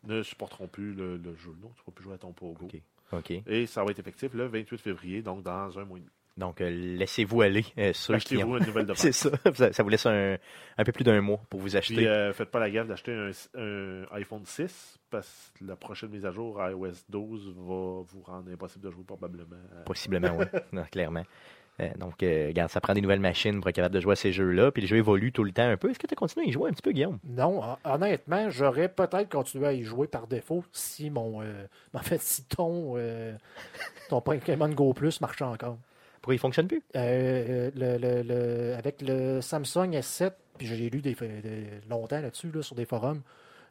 [0.04, 1.52] ne supporteront plus le, le jeu.
[1.62, 2.66] Non, tu ne pourras plus jouer à ton Pogo.
[2.66, 2.82] Ok.
[3.14, 3.32] OK.
[3.48, 6.12] Et ça va être effectif le 28 février, donc dans un mois et demi.
[6.38, 8.58] Donc, euh, laissez-vous aller, euh, ceux qui Achetez-vous ont...
[8.58, 9.28] une nouvelle C'est device.
[9.54, 9.74] ça.
[9.74, 9.84] ça.
[9.84, 10.38] vous laisse un,
[10.78, 11.96] un peu plus d'un mois pour vous acheter.
[11.96, 13.32] Puis euh, faites pas la gaffe d'acheter un,
[13.62, 18.50] un iPhone 6 parce que la prochaine mise à jour iOS 12 va vous rendre
[18.50, 19.58] impossible de jouer probablement.
[19.86, 20.80] Possiblement, oui.
[20.92, 21.26] Clairement.
[21.82, 24.16] Euh, donc, euh, regarde, ça prend des nouvelles machines pour être capable de jouer à
[24.16, 24.72] ces jeux-là.
[24.72, 25.90] Puis les jeux évoluent tout le temps un peu.
[25.90, 27.18] Est-ce que tu as continué à y jouer un petit peu, Guillaume?
[27.24, 31.42] Non, hon- honnêtement, j'aurais peut-être continué à y jouer par défaut si mon.
[31.94, 33.34] en fait, si ton, euh,
[34.10, 35.78] ton Pokémon Go Plus marchait encore.
[36.22, 36.84] Pourquoi il fonctionne plus?
[36.96, 42.52] Euh, le, le- le- avec le Samsung S7, puis j'ai lu des, des- longtemps là-dessus
[42.54, 43.22] là, sur des forums,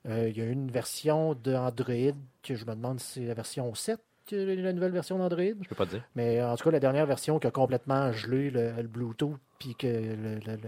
[0.09, 3.73] euh, il y a une version d'Android que je me demande si c'est la version
[3.73, 4.03] 7, que
[4.33, 5.43] la nouvelle version d'Android.
[5.63, 6.05] Je peux pas te dire.
[6.15, 9.75] Mais en tout cas, la dernière version qui a complètement gelé le, le Bluetooth, puis
[9.75, 10.59] que le- le-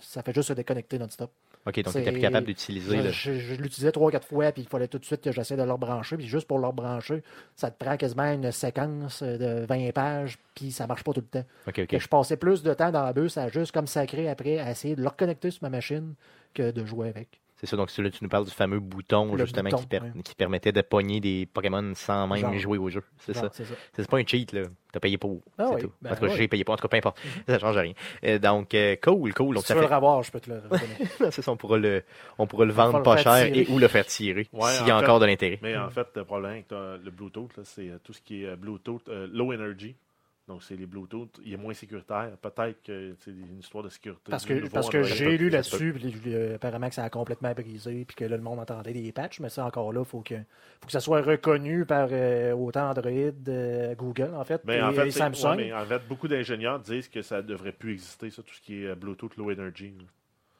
[0.00, 1.30] ça fait juste se déconnecter non-stop.
[1.66, 2.96] OK, donc tu n'étais plus capable d'utiliser.
[3.10, 5.56] Je, je- je l'utilisais trois, quatre fois, puis il fallait tout de suite que j'essaie
[5.56, 6.16] de le rebrancher.
[6.18, 7.22] Puis juste pour le rebrancher,
[7.56, 11.40] ça te prend quasiment une séquence de 20 pages, puis ça marche pas tout le
[11.40, 11.46] temps.
[11.84, 14.70] OK, je passais plus de temps dans la bus à juste comme sacré après à
[14.70, 16.12] essayer de le reconnecter sur ma machine
[16.52, 17.40] que de jouer avec.
[17.56, 20.00] C'est ça, donc là, tu nous parles du fameux bouton, Le justement, bouton, qui, per-
[20.00, 20.10] ouais.
[20.24, 22.54] qui permettait de pogner des Pokémon sans même Genre.
[22.58, 23.02] jouer au jeu.
[23.18, 23.48] C'est ça.
[23.52, 23.74] C'est ça.
[23.94, 24.62] C'est pas un cheat, là.
[24.92, 25.40] T'as payé pour.
[25.56, 25.92] Ah c'est oui, tout.
[26.02, 26.32] ben en tout cas, oui.
[26.32, 26.38] Mhm.
[26.38, 26.74] j'ai payé pour.
[26.74, 27.18] En tout cas, peu importe.
[27.48, 27.92] Ça change rien.
[28.24, 29.54] Euh, donc, euh, cool, cool.
[29.54, 29.90] Donc, si ça tu veux fait.
[29.90, 30.62] le revoir, je peux te le
[31.30, 32.02] c'est ça, on pourra le,
[32.38, 33.60] on pourra le vendre pas cher tirer.
[33.62, 34.46] et ou le faire tirer.
[34.52, 35.58] Ouais, S'il y a en fait- encore de l'intérêt.
[35.62, 38.56] Mais en fait, le problème avec le Bluetooth, là, c'est euh, tout ce qui est
[38.56, 39.94] Bluetooth euh, low energy.
[40.46, 42.36] Donc, c'est les Bluetooth, il est moins sécuritaire.
[42.36, 44.30] Peut-être que c'est une histoire de sécurité.
[44.30, 48.04] Parce que, parce que j'ai lu là-dessus, puis, euh, apparemment que ça a complètement brisé,
[48.04, 50.34] puis que là, le monde entendait des patchs, mais ça encore là, il faut que,
[50.34, 53.10] faut que ça soit reconnu par euh, autant Android,
[53.48, 55.48] euh, Google, en fait, Mais et, en fait, et Samsung.
[55.48, 58.52] ouais, mais en fait, beaucoup d'ingénieurs disent que ça ne devrait plus exister, ça, tout
[58.54, 59.94] ce qui est euh, Bluetooth Low Energy.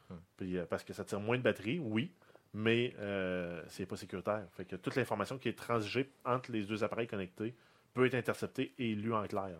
[0.09, 0.15] Hmm.
[0.37, 2.11] Puis, euh, parce que ça tire moins de batterie, oui,
[2.55, 4.43] mais euh, c'est pas sécuritaire.
[4.53, 7.53] Fait que toute l'information qui est transigée entre les deux appareils connectés
[7.93, 9.49] peut être interceptée et lue en clair.
[9.49, 9.57] là.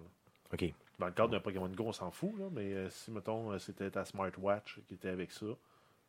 [0.53, 0.73] OK.
[0.99, 3.59] Dans le cadre d'un Pokémon Go, on s'en fout, là, mais euh, si, mettons, euh,
[3.59, 5.45] c'était ta smartwatch qui était avec ça,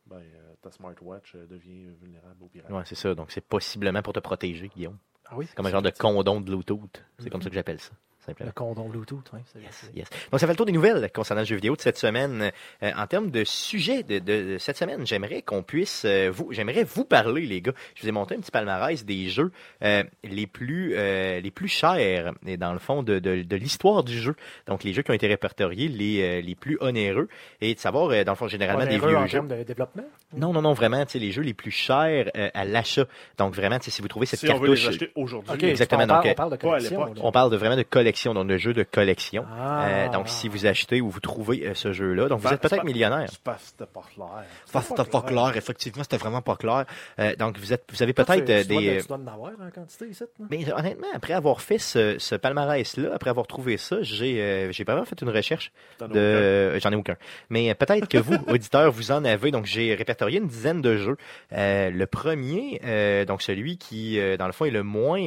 [0.05, 2.71] ben, euh, ta smartwatch euh, devient vulnérable aux pirates.
[2.71, 3.13] Ouais, c'est ça.
[3.13, 4.97] Donc, c'est possiblement pour te protéger, Guillaume.
[5.25, 7.03] Ah oui, C'est comme un genre de condom de Bluetooth.
[7.19, 7.91] C'est comme ça que j'appelle ça.
[8.39, 9.39] Le condom Bluetooth, oui.
[9.61, 10.07] Yes, yes.
[10.31, 12.51] Donc, ça fait le tour des nouvelles concernant le jeu vidéo de cette semaine.
[12.83, 16.51] Euh, en termes de sujet de, de- de cette semaine, j'aimerais qu'on puisse euh, vous,
[16.51, 17.73] j'aimerais vous parler, les gars.
[17.95, 19.51] Je vous ai monté un petit palmarès des jeux
[19.83, 24.03] euh, les plus euh, les plus chers, et dans le fond de, de, de l'histoire
[24.03, 24.35] du jeu.
[24.67, 27.27] Donc, les jeux qui ont été répertoriés, les euh, les plus onéreux,
[27.61, 29.31] et de savoir euh, dans le fond généralement des vieux en jeux.
[29.39, 30.03] termes de développement?
[30.35, 33.05] Non, non, non, vraiment, tu sais, les jeux les plus chers euh, à l'achat.
[33.37, 36.07] Donc, vraiment, si vous trouvez cette Si on veut les cartouche, acheter aujourd'hui, Exactement, On
[36.07, 36.99] parle, donc, on parle de collection.
[36.99, 37.15] l'époque.
[37.17, 37.21] là.
[37.23, 39.45] on parle de vraiment de collection, donc de jeux de collection.
[39.59, 39.87] Ah.
[39.87, 42.83] Euh, donc, si vous achetez ou vous trouvez euh, ce jeu-là, donc vous êtes peut-être
[42.83, 43.29] millionnaire.
[43.43, 44.27] pas, c'était pas clair.
[44.65, 46.85] C'était pas clair, effectivement, c'était vraiment pas clair.
[47.19, 48.63] Euh, donc, vous êtes, vous avez peut-être des.
[48.63, 50.23] de- Tu dois en avoir en quantité ici.
[50.39, 50.47] non?
[50.49, 54.83] Mais honnêtement, après avoir fait ce, ce palmarès-là, après avoir trouvé ça, j'ai euh, j'ai
[54.83, 56.77] vraiment fait une recherche de.
[56.79, 57.15] J'en ai aucun.
[57.49, 59.51] Mais peut-être que vous, auditeurs, vous en avez.
[59.51, 61.17] Donc, j'ai répertorié une dizaine de jeux.
[61.51, 62.79] Le premier,
[63.25, 65.21] donc celui qui, dans le fond, est le moins,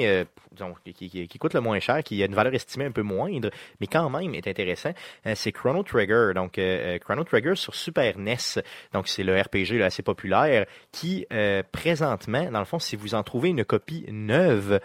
[0.52, 3.86] disons, qui, coûte le moins cher, qui a une valeur estimée un peu moindre, mais
[3.86, 4.92] quand même est intéressant.
[5.26, 6.32] Euh, c'est Chrono Trigger.
[6.34, 8.62] Donc, euh, euh, Chrono Trigger sur Super NES.
[8.92, 11.26] Donc, c'est le RPG assez populaire qui,
[11.72, 14.80] présentement, dans le fond, si vous en trouvez une copie neuve,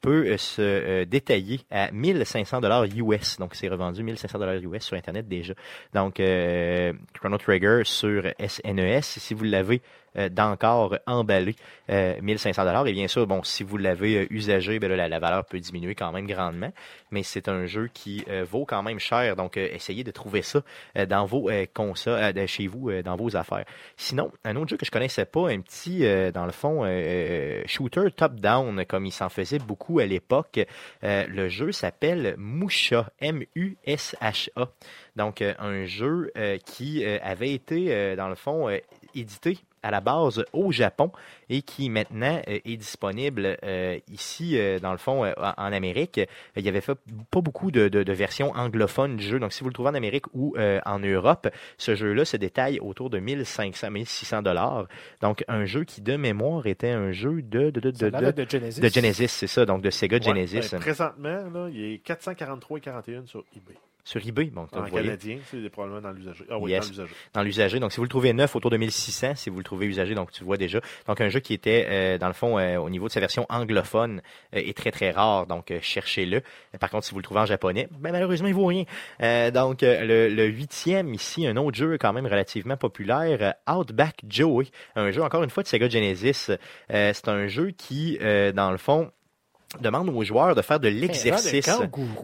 [0.00, 3.38] peut se détailler à 1500 dollars US.
[3.38, 5.54] Donc, c'est revendu 1500 dollars US sur Internet déjà.
[5.92, 9.82] Donc, Chrono Trigger sur SNES, si vous l'avez
[10.30, 11.56] d'encore emballé,
[11.90, 12.86] euh, 1500 dollars.
[12.86, 16.12] Et bien sûr, bon, si vous l'avez euh, usagé, ben la, valeur peut diminuer quand
[16.12, 16.72] même grandement.
[17.10, 19.36] Mais c'est un jeu qui euh, vaut quand même cher.
[19.36, 20.62] Donc, euh, essayez de trouver ça
[20.96, 23.64] euh, dans vos euh, consoles, euh, chez vous, euh, dans vos affaires.
[23.96, 26.88] Sinon, un autre jeu que je connaissais pas, un petit, euh, dans le fond, euh,
[26.88, 30.60] euh, shooter top-down, comme il s'en faisait beaucoup à l'époque.
[31.02, 34.68] Euh, le jeu s'appelle Musha, M-U-S-H-A.
[35.16, 38.78] Donc, euh, un jeu euh, qui euh, avait été, euh, dans le fond, euh,
[39.14, 41.12] édité à la base au Japon
[41.50, 46.20] et qui maintenant euh, est disponible euh, ici, euh, dans le fond, euh, en Amérique.
[46.56, 46.96] Il y avait fait
[47.30, 49.38] pas beaucoup de, de- de versions anglophones du jeu.
[49.38, 52.78] Donc, si vous le trouvez en Amérique ou euh, en Europe, ce jeu-là se détaille
[52.80, 54.86] autour de 1500, 1600 dollars.
[55.20, 58.80] Donc, un jeu qui, de mémoire, était un jeu de, de, de, de, Genesis.
[58.80, 60.70] de Genesis, c'est ça, donc de Sega Ouais, Genesis.
[60.72, 63.74] ben, présentement, là, il est 443 et 41 sur eBay.
[64.06, 65.06] Sur eBay, bon, En vous voyez.
[65.06, 66.44] canadien, c'est probablement dans l'usager.
[66.50, 66.84] Ah oui, Yes.
[66.84, 67.14] dans l'usager.
[67.32, 67.80] dans l'usager.
[67.80, 69.34] Donc, si vous le trouvez neuf, autour de 1600.
[69.34, 70.80] Si vous le trouvez usagé, donc tu vois déjà.
[71.06, 73.46] Donc, un jeu qui était, euh, dans le fond, euh, au niveau de sa version
[73.48, 74.20] anglophone,
[74.54, 75.46] euh, est très, très rare.
[75.46, 76.42] Donc, cherchez-le.
[76.80, 78.84] Par contre, si vous le trouvez en japonais, ben, malheureusement, il vaut rien.
[79.50, 84.66] Donc, le, le huitième, ici, un autre jeu quand même relativement populaire, Outback Joey.
[84.96, 86.50] Un jeu, encore une fois, de Sega Genesis.
[86.88, 89.10] C'est un jeu qui, dans le fond,
[89.80, 91.68] demande aux joueurs de faire de l'exercice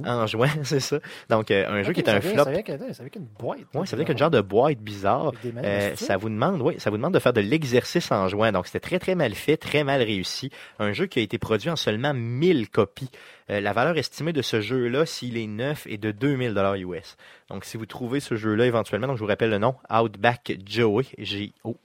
[0.07, 0.99] en jouant, c'est ça.
[1.29, 2.45] Donc, euh, un jeu Ok, qui est un vient- flop.
[2.45, 3.61] Ça vient, vient qu'une boîte.
[3.75, 5.33] Oui, ça veut dire qu'il y a un genre de boîte bizarre.
[5.57, 8.53] Euh, ça vous demande, oui, ça vous demande de faire de l'exercice en jouant.
[8.53, 10.51] Donc, c'était très, très mal fait, très mal réussi.
[10.79, 13.11] Un jeu qui a été produit en seulement 1000 copies.
[13.51, 17.17] Euh, la valeur estimée de ce jeu-là, s'il est neuf, est de 2000 dollars US.
[17.49, 21.05] Donc, si vous trouvez ce jeu-là éventuellement, donc je vous rappelle le nom, Outback Joey,
[21.19, 21.77] G-O.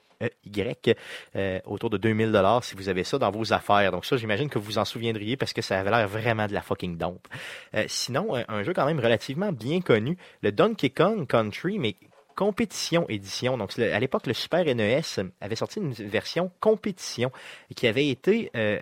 [0.45, 0.95] Y,
[1.35, 3.91] euh, autour de 2000 dollars si vous avez ça dans vos affaires.
[3.91, 6.61] Donc ça, j'imagine que vous en souviendriez parce que ça avait l'air vraiment de la
[6.61, 7.27] fucking dompe.
[7.75, 11.95] Euh, sinon, un, un jeu quand même relativement bien connu, le Donkey Kong Country, mais
[12.35, 13.57] compétition édition.
[13.57, 15.01] Donc, à l'époque, le Super NES
[15.41, 17.31] avait sorti une version compétition
[17.75, 18.79] qui avait été euh,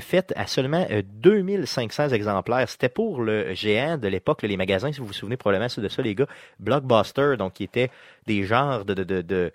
[0.00, 2.68] faite à seulement euh, 2500 exemplaires.
[2.68, 6.02] C'était pour le géant de l'époque, les magasins, si vous vous souvenez probablement de ça,
[6.02, 6.26] les gars,
[6.58, 7.90] Blockbuster, donc qui étaient
[8.26, 9.52] des genres de,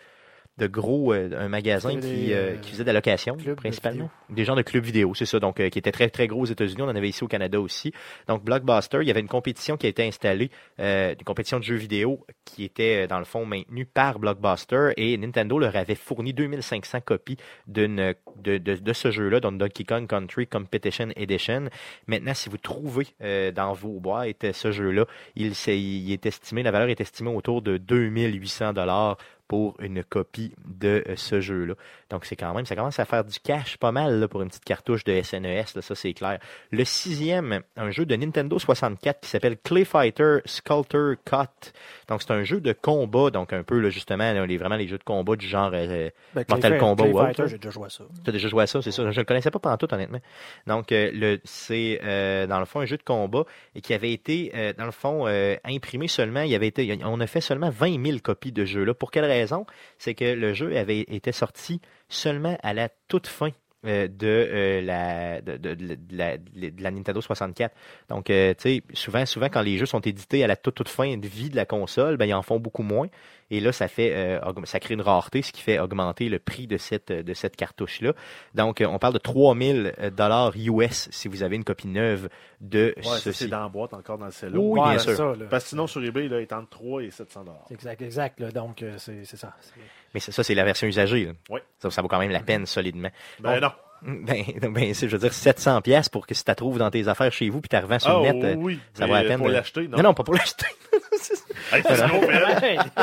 [0.57, 1.97] de gros, euh, un magasin qui,
[2.27, 4.09] des, euh, qui faisait de la location, clubs de principalement.
[4.29, 5.39] Des genres de clubs vidéo, c'est ça.
[5.39, 6.81] Donc, euh, qui était très, très gros aux États-Unis.
[6.81, 7.93] On en avait ici au Canada aussi.
[8.27, 10.49] Donc, Blockbuster, il y avait une compétition qui a été installée,
[10.79, 14.89] euh, une compétition de jeux vidéo qui était, euh, dans le fond, maintenue par Blockbuster
[14.97, 17.37] et Nintendo leur avait fourni 2500 copies
[17.67, 21.69] d'une, de, de, de ce jeu-là, donc Donkey Kong Country Competition Edition.
[22.07, 25.05] Maintenant, si vous trouvez euh, dans vos boîtes ce jeu-là,
[25.35, 29.17] il, s'est- il est estimé, la valeur est estimée autour de 2800 dollars
[29.47, 31.75] pour une copie de ce jeu-là.
[32.09, 34.47] Donc, c'est quand même, ça commence à faire du cash pas mal là, pour une
[34.47, 36.39] petite cartouche de SNES, là, ça c'est clair.
[36.71, 41.71] Le sixième, un jeu de Nintendo 64 qui s'appelle Clay Fighter Sculptor Cut.
[42.07, 44.87] Donc, c'est un jeu de combat, donc un peu là, justement, là, les, vraiment les
[44.87, 47.47] jeux de combat du genre euh, Ben, Mortal Clay- Kombat Clay ou Fighter, là.
[47.49, 48.03] j'ai déjà joué à ça.
[48.23, 49.03] tu as déjà joué à ça, c'est ça.
[49.03, 50.19] Je ne le connaissais pas pendant tout, honnêtement.
[50.65, 53.43] Donc, euh, le, c'est euh, dans le fond un jeu de combat
[53.75, 56.41] et qui avait été, euh, dans le fond, euh, imprimé seulement.
[56.41, 58.93] Il avait été, on a fait seulement 20 000 copies de jeu-là.
[58.93, 59.65] Pour quelle raison?
[59.97, 63.51] C'est que le jeu avait été sorti seulement à la toute fin.
[63.85, 65.59] euh, de, euh, la, de,
[66.11, 67.75] la, de la Nintendo 64.
[68.09, 70.89] Donc, euh, tu sais, souvent, souvent, quand les jeux sont édités à la toute, toute
[70.89, 73.07] fin de vie de la console, ben, ils en font beaucoup moins.
[73.49, 76.67] Et là, ça fait, euh, ça crée une rareté, ce qui fait augmenter le prix
[76.67, 78.13] de cette, de cette cartouche-là.
[78.55, 82.27] Donc, euh, on parle de 3000 dollars US si vous avez une copie neuve
[82.59, 83.47] de Ouais, ça, c'est ceci.
[83.47, 84.59] dans la boîte encore dans le cello.
[84.61, 85.35] Oui, Ouais, bien c'est sûr.
[85.37, 85.45] ça.
[85.49, 87.65] Parce que sinon, sur eBay, là, il est entre 3 et 700 dollars.
[87.71, 88.39] Exact, exact.
[88.39, 88.51] là.
[88.51, 89.53] Donc, euh, c'est ça.
[90.13, 91.25] Mais ça, c'est la version usagée.
[91.25, 91.31] là.
[91.49, 91.59] Oui.
[91.79, 93.09] Ça, ça vaut quand même la peine solidement.
[93.39, 93.71] Ben non.
[94.03, 97.07] Ben, ben je veux dire, 700 pièces pour que si tu la trouves dans tes
[97.07, 99.13] affaires chez vous puis tu la revends sur Ah le net, euh, oui, ça vaut
[99.13, 99.39] la peine.
[99.39, 99.97] pour de- l'acheter, non?
[99.97, 100.67] non, non, pas pour l'acheter.
[101.71, 101.81] Hey,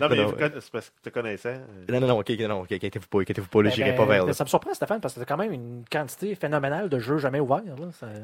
[0.00, 0.16] non, mais
[0.60, 1.48] c'est parce que tu te connaissais.
[1.88, 3.96] euh, non, non, non, ok, non, ok, inquiétez-vous pas, inquiétez-vous pas, là, Ben, j'irai ben,
[3.96, 4.32] pas vers là.
[4.32, 7.40] Ça me surprend, Stéphane, parce que t'as quand même une quantité phénoménale de jeux jamais
[7.40, 7.62] ouverts.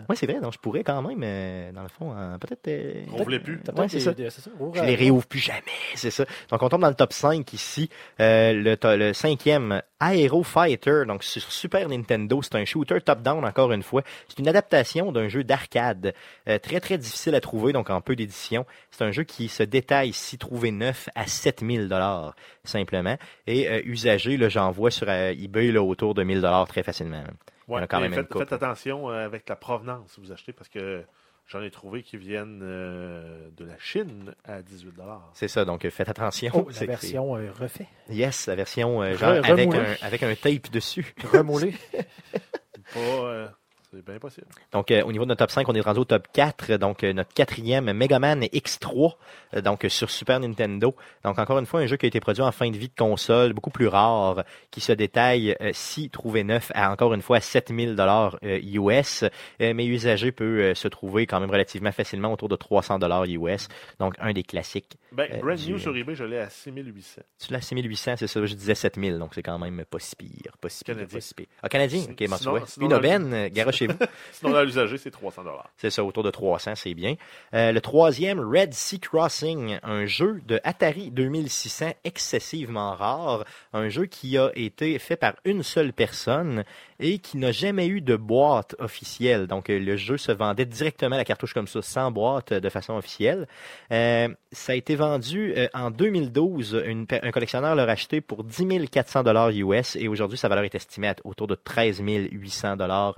[0.09, 2.67] Oui, c'est vrai, donc je pourrais quand même, euh, dans le fond, en- peut-être.
[2.69, 3.61] euh, On voulait plus.
[3.77, 4.13] Ouais, c'est ça.
[4.31, 4.51] ça.
[4.75, 5.61] Je les réouvre plus jamais,
[5.95, 6.25] c'est ça.
[6.51, 7.89] Donc, on tombe dans le top 5 ici.
[8.21, 12.41] Euh, le, le cinquième, Aero Fighter, donc sur Super Nintendo.
[12.43, 14.03] C'est un shooter top-down, encore une fois.
[14.29, 16.15] C'est une adaptation d'un jeu d'arcade.
[16.49, 18.67] euh, très, très difficile à trouver, donc en peu d'édition.
[18.97, 23.17] C'est un jeu qui se détaille, si trouvé neuf, à 7000 dollars simplement.
[23.49, 26.85] Et euh, usagé, là, j'en vois sur euh, eBay là, autour de 1000 dollars très
[26.85, 27.25] facilement.
[27.67, 31.03] Ouais, quand même faites, attention euh, avec la provenance si vous achetez parce que
[31.49, 34.93] j'en ai trouvé qui viennent euh, de la Chine à 18
[35.33, 36.53] C'est ça, donc faites attention.
[36.55, 37.89] Oh, C'est- la version euh, refait.
[38.11, 41.15] Yes, la version euh, genre Re- avec un, avec un tape dessus.
[41.33, 41.75] Remoulé.
[42.95, 43.49] Pas, euh,
[43.95, 44.47] c'est bien possible.
[44.73, 46.73] Donc, euh, au niveau de notre top 5, on est rendu au top 4.
[46.77, 49.15] Donc, euh, notre quatrième, Mega Man X3,
[49.55, 50.95] euh, donc sur Super Nintendo.
[51.25, 52.95] Donc, encore une fois, un jeu qui a été produit en fin de vie de
[52.97, 57.95] console, beaucoup plus rare, qui se détaille, si trouvé neuf, à encore une fois 7000
[57.97, 59.25] dollars US.
[59.61, 63.69] Mais usagé peut se trouver quand même relativement facilement autour de 300 dollars US.
[63.99, 64.97] Donc, un des classiques.
[65.13, 67.23] Ben, brand new sur eBay, je l'ai à 6800.
[67.39, 68.45] Tu l'as 6800, c'est ça.
[68.45, 70.53] Je disais 7000, donc c'est quand même pas si pire.
[70.61, 71.17] Pas si pire, Canadien.
[71.17, 71.47] pas si pire.
[71.63, 72.03] Ah, Canadien?
[72.11, 73.49] Ok, sinon- sinon, Une aubaine,
[73.85, 74.07] euh, garochez-vous.
[74.33, 75.43] Sinon, à l'usager, c'est 300
[75.77, 77.15] C'est ça, autour de 300, c'est bien.
[77.55, 84.07] Euh, le troisième, Red Sea Crossing, un jeu de Atari 2600 excessivement rare, un jeu
[84.07, 86.65] qui a été fait par une seule personne
[87.01, 89.47] et qui n'a jamais eu de boîte officielle.
[89.47, 92.69] Donc euh, le jeu se vendait directement la cartouche comme ça, sans boîte euh, de
[92.69, 93.47] façon officielle.
[93.93, 96.83] Euh, ça a été vendu euh, en 2012.
[96.87, 100.65] Une per- un collectionneur l'a racheté pour 10 400 dollars US et aujourd'hui sa valeur
[100.65, 103.15] est estimée à autour de 13 800 dollars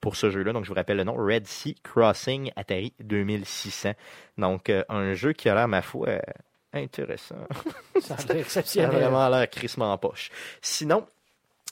[0.00, 0.52] Pour ce jeu-là.
[0.52, 3.92] Donc je vous rappelle le nom Red Sea Crossing Atari 2600.
[4.38, 6.20] Donc euh, un jeu qui a l'air ma foi euh,
[6.72, 7.36] intéressant.
[8.00, 8.90] Ça a l'air Ça a exceptionnel.
[8.90, 10.30] vraiment l'air crissement en poche.
[10.60, 11.06] Sinon,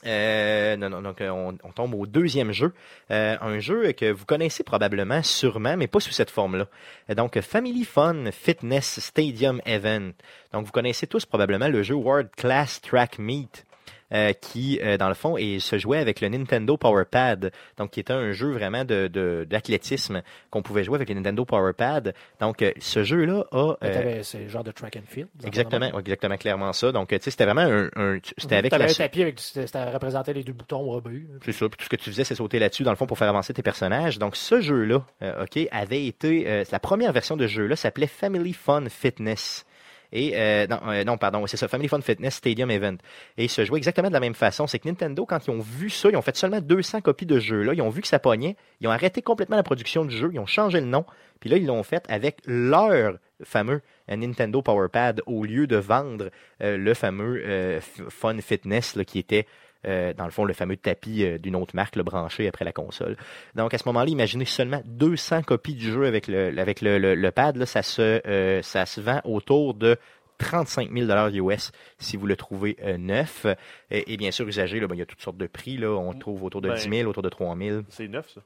[0.05, 2.73] euh, non, non, donc on, on tombe au deuxième jeu.
[3.11, 6.67] Euh, un jeu que vous connaissez probablement, sûrement, mais pas sous cette forme-là.
[7.15, 10.11] Donc, Family Fun Fitness Stadium Event.
[10.51, 13.65] Donc, vous connaissez tous probablement le jeu World Class Track Meet.
[14.13, 17.91] Euh, qui, euh, dans le fond, et se jouait avec le Nintendo Power Pad, donc
[17.91, 19.07] qui était un jeu vraiment de
[19.49, 22.13] d'athlétisme qu'on pouvait jouer avec le Nintendo Power Pad.
[22.39, 23.75] Donc, euh, ce jeu-là a...
[24.23, 25.27] C'est le genre de track and field.
[25.45, 26.91] Exactement, exactement, clairement ça.
[26.91, 29.83] Donc, tu sais, c'était vraiment un, un- c'était avec T'avais la, un tapis avec c'était
[29.91, 31.27] représenté les deux boutons rebus.
[31.45, 31.67] c'est ça.
[31.69, 33.53] Puis tout ce que tu faisais, c'est sauter là-dessus, dans le fond, pour faire avancer
[33.53, 34.19] tes personnages.
[34.19, 35.03] Donc, ce jeu-là,
[35.41, 36.63] OK, avait été...
[36.71, 39.65] la première version de ce jeu-là s'appelait Family Fun Fitness.
[40.13, 42.97] Et, euh, non, euh, non, pardon, c'est ça, Family Fun Fitness Stadium Event.
[43.37, 44.67] Et se jouait exactement de la même façon.
[44.67, 47.39] C'est que Nintendo, quand ils ont vu ça, ils ont fait seulement 200 copies de
[47.39, 47.73] ce jeu-là.
[47.73, 48.55] Ils ont vu que ça pognait.
[48.79, 50.29] Ils ont arrêté complètement la production du jeu.
[50.31, 51.03] Ils ont changé le nom.
[51.39, 55.77] Puis là, ils l'ont fait avec leur fameux euh, Nintendo Power Pad au lieu de
[55.77, 56.29] vendre
[56.61, 59.47] le fameux Fun Fitness là, qui était
[59.85, 62.71] euh, dans le fond, le fameux tapis euh, d'une autre marque le branché après la
[62.71, 63.17] console.
[63.55, 67.15] Donc, à ce moment-là, imaginez seulement 200 copies du jeu avec le, avec le, le-
[67.15, 67.57] le pad.
[67.57, 69.97] Là, ça, se, euh, ça se vend autour de
[70.39, 71.09] 35 000
[71.49, 73.45] US si vous le trouvez euh, neuf.
[73.91, 75.77] Et, et bien sûr, usagé, là, ben, il y a toutes sortes de prix.
[75.77, 75.89] Là.
[75.91, 77.81] On le trouve autour de Ben, 10 000, autour de 3 000.
[77.89, 78.41] C'est neuf, ça.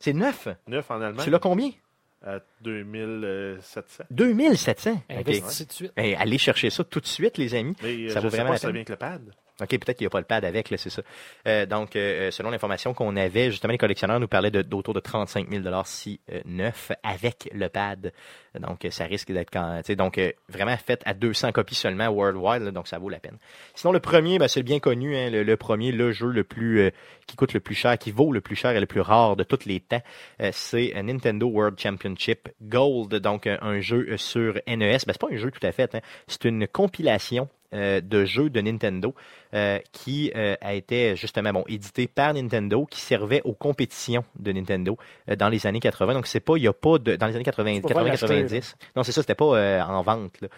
[0.00, 0.48] C'est neuf?
[0.66, 1.24] Neuf en Allemagne.
[1.24, 1.70] Tu l'as combien?
[2.24, 4.04] À 2700.
[4.10, 4.90] 2700.
[4.92, 5.00] OK.
[5.10, 5.92] Investi tout de suite.
[5.96, 7.76] Ben, allez chercher ça tout de suite, les amis.
[7.82, 8.72] Mais Ça je vaut sais vraiment pas la si ça peine.
[8.74, 9.22] vient avec le pad.
[9.60, 11.02] OK, peut-être qu'il n'y a pas le pad avec, c'est ça.
[11.46, 15.48] Euh, donc, euh, selon l'information qu'on avait, justement, les collectionneurs nous parlaient d'autour de 35
[15.50, 18.12] 000 si euh, neuf avec le pad.
[18.58, 22.62] Donc, euh, ça risque d'être quand, donc euh, vraiment fait à 200 copies seulement worldwide,
[22.70, 23.38] donc ça vaut la peine.
[23.74, 26.80] Sinon, le premier, ben, c'est le bien connu, hein, le, premier, le jeu le plus
[26.80, 26.90] euh,
[27.26, 29.44] qui coûte le plus cher, qui vaut le plus cher et le plus rare de
[29.44, 30.02] tous les temps,
[30.40, 34.78] euh, c'est euh, Nintendo World Championship Gold, donc euh, un jeu euh, sur NES.
[34.78, 38.48] Ben, c'est pas un jeu tout à fait, hein, c'est une compilation euh, de jeux
[38.48, 39.14] de Nintendo
[39.52, 44.52] euh, qui euh, a été justement bon édité par Nintendo, qui servait aux compétitions de
[44.52, 44.96] Nintendo
[45.36, 46.14] dans les années 80.
[46.14, 48.04] Donc c'est pas, il y a pas de dans les années 80, Tu peux pas
[48.04, 48.76] 80 l'acheter, 90.
[48.96, 50.40] Non, c'est ça, c'était pas en vente.
[50.40, 50.48] Là.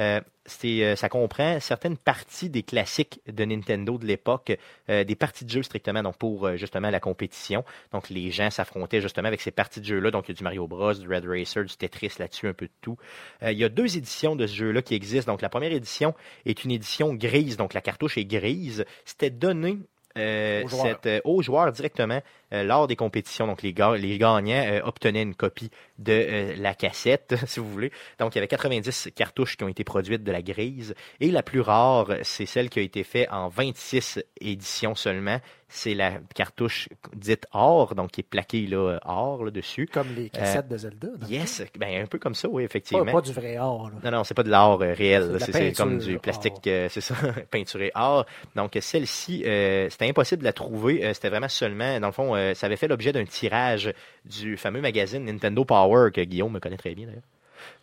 [0.00, 0.20] Euh,
[0.64, 4.56] euh, ça comprend certaines parties des classiques de Nintendo de l'époque,
[4.88, 7.64] euh, des parties de jeu strictement donc pour euh, justement la compétition.
[7.92, 10.10] Donc les gens s'affrontaient justement avec ces parties de jeu-là.
[10.10, 12.66] Donc il y a du Mario Bros, du Red Racer, du Tetris là-dessus, un peu
[12.66, 12.96] de tout.
[13.42, 15.32] Euh, il y a deux éditions de ce jeu-là qui existent.
[15.32, 18.84] Donc la première édition est une édition grise, donc la cartouche est grise.
[19.04, 19.78] C'était donné
[20.16, 20.98] Aux joueurs.
[21.02, 22.20] cette, aux joueurs directement
[22.52, 23.46] lors des compétitions.
[23.46, 27.68] Donc les, ga- les gagnants euh, obtenaient une copie de euh, la cassette, si vous
[27.70, 27.90] voulez.
[28.18, 30.94] Donc il y avait 90 cartouches qui ont été produites de la grise.
[31.20, 35.40] Et la plus rare, c'est celle qui a été faite en 26 éditions seulement.
[35.68, 39.88] C'est la cartouche dite or, donc qui est plaquée là, or là, dessus.
[39.92, 41.08] Comme les cassettes de Zelda.
[41.28, 43.04] Yes, ben, un peu comme ça, oui, effectivement.
[43.04, 43.90] Pas, pas du vrai or.
[43.90, 43.96] là.
[44.10, 45.38] Non, non, c'est pas de euh, réel.
[45.40, 47.16] C'est comme du plastique, euh, c'est ça,
[47.50, 48.26] peinturé or.
[48.54, 51.04] Donc, celle-ci, euh, c'était impossible de la trouver.
[51.04, 53.92] Euh, c'était vraiment seulement, dans le fond, euh, ça avait fait l'objet d'un tirage
[54.24, 57.22] du fameux magazine Nintendo Power que Guillaume me connaît très bien d'ailleurs.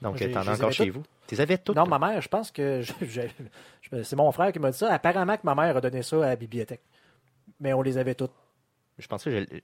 [0.01, 0.95] Donc, euh, t'en as encore chez toutes.
[0.95, 1.03] vous?
[1.27, 1.75] Tu les avais toutes?
[1.75, 2.81] Non, ma mère, je pense que.
[4.03, 4.93] c'est mon frère qui m'a dit ça.
[4.93, 6.81] Apparemment que ma mère a donné ça à la bibliothèque.
[7.59, 8.33] Mais on les avait toutes.
[8.97, 9.59] Je pensais que je,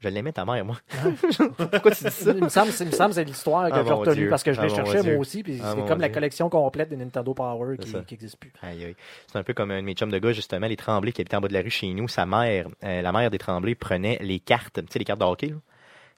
[0.00, 0.76] Je l'aimais ta mère, moi.
[1.56, 2.30] Pourquoi tu dis ça?
[2.32, 4.42] Il me semble, c'est- il me semble que c'est l'histoire que Ah, j'ai retenue parce
[4.44, 5.42] que je Ah, l'ai cherché moi aussi.
[5.42, 8.52] Puis Ah, c'est comme la collection complète de Nintendo Power qui n'existe plus.
[8.62, 8.96] Aïe, aïe.
[9.26, 11.36] C'est un peu comme un de mes chums de gars, justement, les Tremblay qui habitait
[11.36, 12.06] en bas de la rue chez nous.
[12.06, 15.24] Sa mère, euh, la mère des Tremblay, prenait les cartes, tu sais, les cartes de
[15.24, 15.56] hockey, là.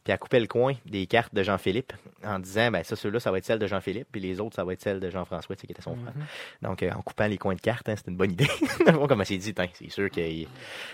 [0.02, 1.92] Puis elle coupait le coin des cartes de Jean-Philippe
[2.24, 4.64] en disant, ben ça, ceux-là, ça va être celle de Jean-Philippe, puis les autres, ça
[4.64, 6.14] va être celle de Jean-François, tu sais, qui était son frère.
[6.62, 8.48] Donc, euh, en coupant les coins de cartes, hein, c'était une bonne idée.
[9.08, 10.48] Comme elle s'est dit, c'est sûr qu'il...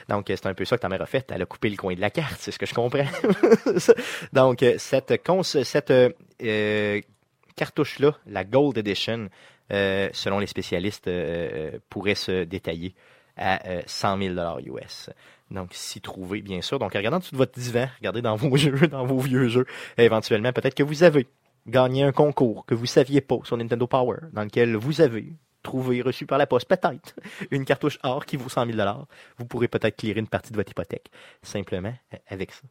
[0.08, 1.30] Donc, euh, c'est un peu ça que ta mère a fait.
[1.32, 3.06] Elle a coupé le coin de la carte, c'est ce que je comprends.
[4.32, 5.92] Donc, euh, cette, cons- cette
[6.42, 7.00] euh,
[7.54, 9.28] cartouche-là, la Gold Edition,
[9.72, 11.08] euh, selon les spécialistes,
[11.90, 12.94] pourrait se détailler
[13.36, 14.34] à euh, 100 000
[14.64, 15.10] US.
[15.50, 16.78] Donc, s'y trouver, bien sûr.
[16.78, 19.66] Donc, regardez en dessous de votre divan, regardez dans vos jeux, dans vos vieux jeux.
[19.96, 21.26] Éventuellement, peut-être que vous avez
[21.66, 25.32] gagné un concours que vous saviez pas sur Nintendo Power, dans lequel vous avez
[25.62, 27.14] trouvé, reçu par la poste, peut-être,
[27.50, 29.06] une cartouche or qui vaut 100 000
[29.38, 31.10] Vous pourrez peut-être clearer une partie de votre hypothèque,
[31.42, 32.62] simplement, euh, avec ça.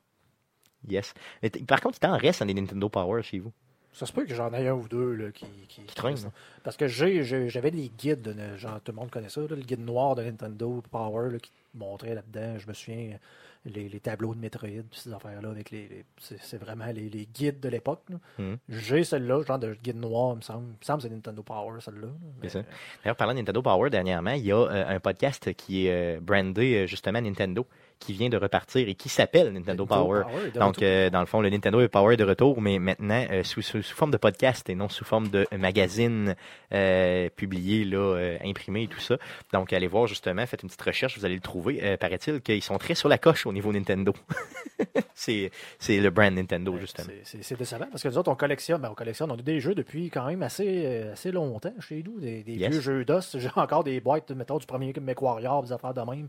[0.87, 1.13] Yes.
[1.41, 3.51] Mais par contre, il t'en reste des Nintendo Power chez vous.
[3.91, 6.31] Ça se peut que j'en ai un ou deux là, qui, qui, Qui traînent.
[6.63, 9.79] Parce que j'avais des guides, de, genre, tout le monde connaît ça, là, le guide
[9.79, 12.57] noir de Nintendo Power là, qui montrait là-dedans.
[12.57, 13.17] Je me souviens,
[13.65, 17.25] les, les tableaux de Metroid, puis ces affaires-là, avec les, les- c'est, vraiment les, les
[17.25, 18.03] guides de l'époque.
[18.37, 18.57] Mhm.
[18.69, 20.65] J'ai celle-là, genre de guide noir, il me semble.
[20.67, 22.07] Il me semble que c'est Nintendo Power, celle-là.
[22.41, 22.61] Mais- ça.
[23.03, 26.19] D'ailleurs, parlant de Nintendo Power, dernièrement, il y a euh, un podcast qui est euh,
[26.21, 27.65] brandé euh, justement Nintendo,
[27.99, 30.23] qui vient de repartir et qui s'appelle Nintendo, Power.
[30.53, 33.61] Donc, euh, dans le fond, le Nintendo Power est de retour, mais maintenant euh, sous,
[33.61, 36.35] sous, sous forme de podcast et non sous forme de magazine
[36.73, 39.17] euh, publié, là, imprimé et tout ça.
[39.53, 41.97] Donc, allez voir justement, faites une petite recherche, vous allez le trouver.
[41.97, 44.13] Paraît-il qu'ils sont très sur la coche au niveau Nintendo.
[45.13, 47.07] c'est c'est le brand Nintendo, justement.
[47.23, 49.75] c'est- décevant parce que nous autres, on collectionne, ben, on collectionne, on a des jeux
[49.75, 52.71] depuis quand même assez, assez longtemps chez nous, des, des Yes.
[52.71, 53.37] vieux jeux d'os.
[53.39, 56.27] J'ai encore des boîtes, mettons, du premier MechWarrior, des affaires de même.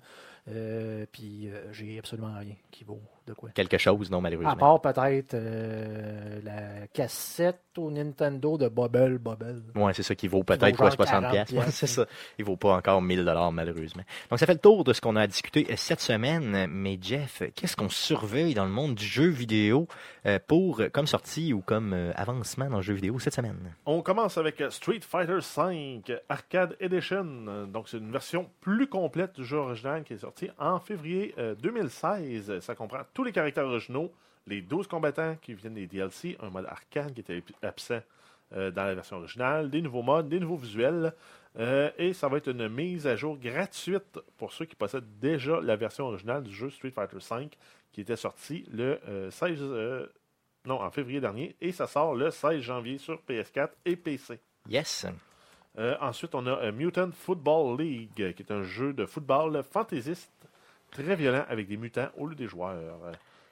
[0.48, 3.50] Euh, puis euh, j'ai absolument rien qui vaut de quoi.
[3.50, 4.56] Quelque chose, non, À malheureusement.
[4.56, 9.62] part peut-être euh, la cassette au Nintendo de Bubble Bubble.
[9.74, 11.50] Ouais, c'est ça qui vaut peut-être vaut quoi, genre 60 40 pièces.
[11.50, 11.72] Ouais, piastres.
[11.74, 12.06] c'est ça.
[12.38, 14.02] Il vaut pas encore 1000 dollars malheureusement.
[14.30, 16.66] Donc ça fait le tour de ce qu'on a discuté euh, cette semaine.
[16.70, 19.86] Mais Jeff, qu'est-ce qu'on surveille dans le monde du jeu vidéo
[20.24, 23.74] euh, pour comme sortie ou comme avancement dans le jeu vidéo cette semaine?
[23.84, 27.66] On commence avec Street Fighter V Arcade Edition.
[27.66, 31.54] Donc, c'est une version plus complète du jeu original qui est sorti en février euh,
[31.56, 32.60] 2016.
[32.60, 34.12] Ça comprend tous les caractères originaux,
[34.46, 38.02] les 12 combattants qui viennent des DLC, un mode arcade qui était absent
[38.52, 41.14] euh, dans la version originale, des nouveaux modes, des nouveaux visuels.
[41.58, 45.62] Euh, et ça va être une mise à jour gratuite pour ceux qui possèdent déjà
[45.62, 47.48] la version originale du jeu Street Fighter V
[47.90, 50.06] qui était sorti le euh, 16 euh,
[50.66, 54.38] non, en février dernier, et ça sort le 16 janvier sur PS4 et PC.
[54.68, 55.06] Yes.
[56.00, 60.32] Ensuite, on a Mutant Football League, qui est un jeu de football fantaisiste
[61.02, 63.00] très violent avec des mutants au lieu des joueurs.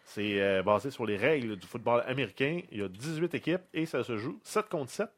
[0.04, 2.60] C'est euh, basé sur les règles du football américain.
[2.70, 5.08] Il y a 18 équipes et ça se joue 7 contre 7.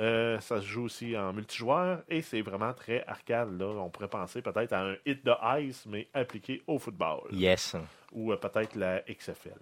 [0.00, 3.58] Euh, ça se joue aussi en multijoueur et c'est vraiment très arcade.
[3.58, 3.66] Là.
[3.66, 7.20] On pourrait penser peut-être à un hit de ice, mais appliqué au football.
[7.32, 7.74] Yes.
[8.12, 9.58] Ou euh, peut-être la XFL.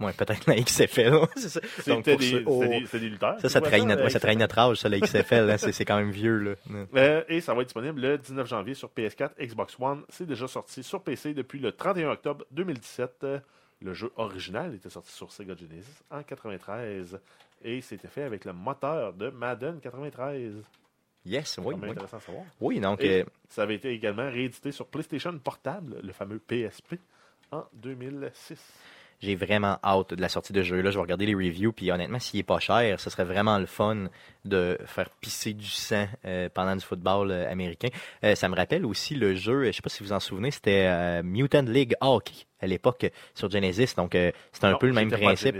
[0.00, 1.14] Ouais, peut-être la XFL.
[1.36, 3.40] C'était des, ceux- oh, des- des lutteurs.
[3.40, 5.48] ça, ça trahit, notre, ça trahit âge, ça, la XFL.
[5.50, 5.56] hein.
[5.56, 6.36] c'est, quand même vieux.
[6.38, 6.54] Là.
[6.96, 10.02] Euh, et ça va être disponible le 19 janvier sur PS4, Xbox One.
[10.08, 13.10] C'est déjà sorti sur PC depuis le 31 octobre 2017.
[13.22, 13.38] Euh,
[13.80, 17.18] Le jeu original était sorti sur Sega Genesis en 93
[17.62, 20.54] et c'était fait avec le moteur de Madden 93.
[21.26, 21.74] Yes, C'est oui.
[21.74, 22.44] quand même Oui, intéressant à savoir.
[22.60, 26.96] oui donc, Et euh, ça avait été également réédité sur PlayStation Portable, le fameux PSP,
[27.52, 28.58] en 2006.
[29.24, 30.90] J'ai vraiment hâte de la sortie de jeu-là.
[30.90, 31.72] Je vais regarder les reviews.
[31.72, 34.08] Puis honnêtement, s'il est pas cher, ce serait vraiment le fun
[34.44, 37.88] de faire pisser du sang euh, pendant du football euh, américain.
[38.22, 41.22] Euh, ça me rappelle aussi le jeu, je sais pas si vous en souvenez, c'était
[41.22, 43.94] Mutant League Hockey à l'époque sur Genesis.
[43.96, 45.56] Donc euh, c'était un Non, peu le même principe.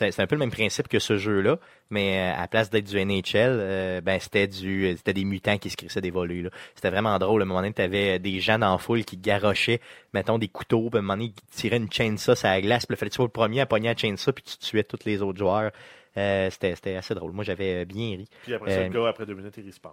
[0.00, 1.58] Un peu le même principe que ce jeu-là,
[1.90, 5.58] mais euh, à la place d'être du NHL, euh, ben c'était du c'était des mutants
[5.58, 6.44] qui se crissaient des volets.
[6.76, 7.42] C'était vraiment drôle.
[7.42, 9.80] À un moment donné, tu avais des gens dans la foule qui garochaient,
[10.14, 12.86] mettons, des couteaux, puis à un moment donné, qui tiraient une chainsaw sur la glace,
[12.86, 14.84] puis il fallait que tu sois le premier à pogner la chainsaw, puis tu tuais
[14.84, 15.72] tous les autres joueurs.
[16.16, 17.32] Euh, c'était assez drôle.
[17.32, 18.28] Moi, j'avais bien ri.
[18.44, 19.92] Puis après ça, Euh, le gars, après deux minutes, il respawn.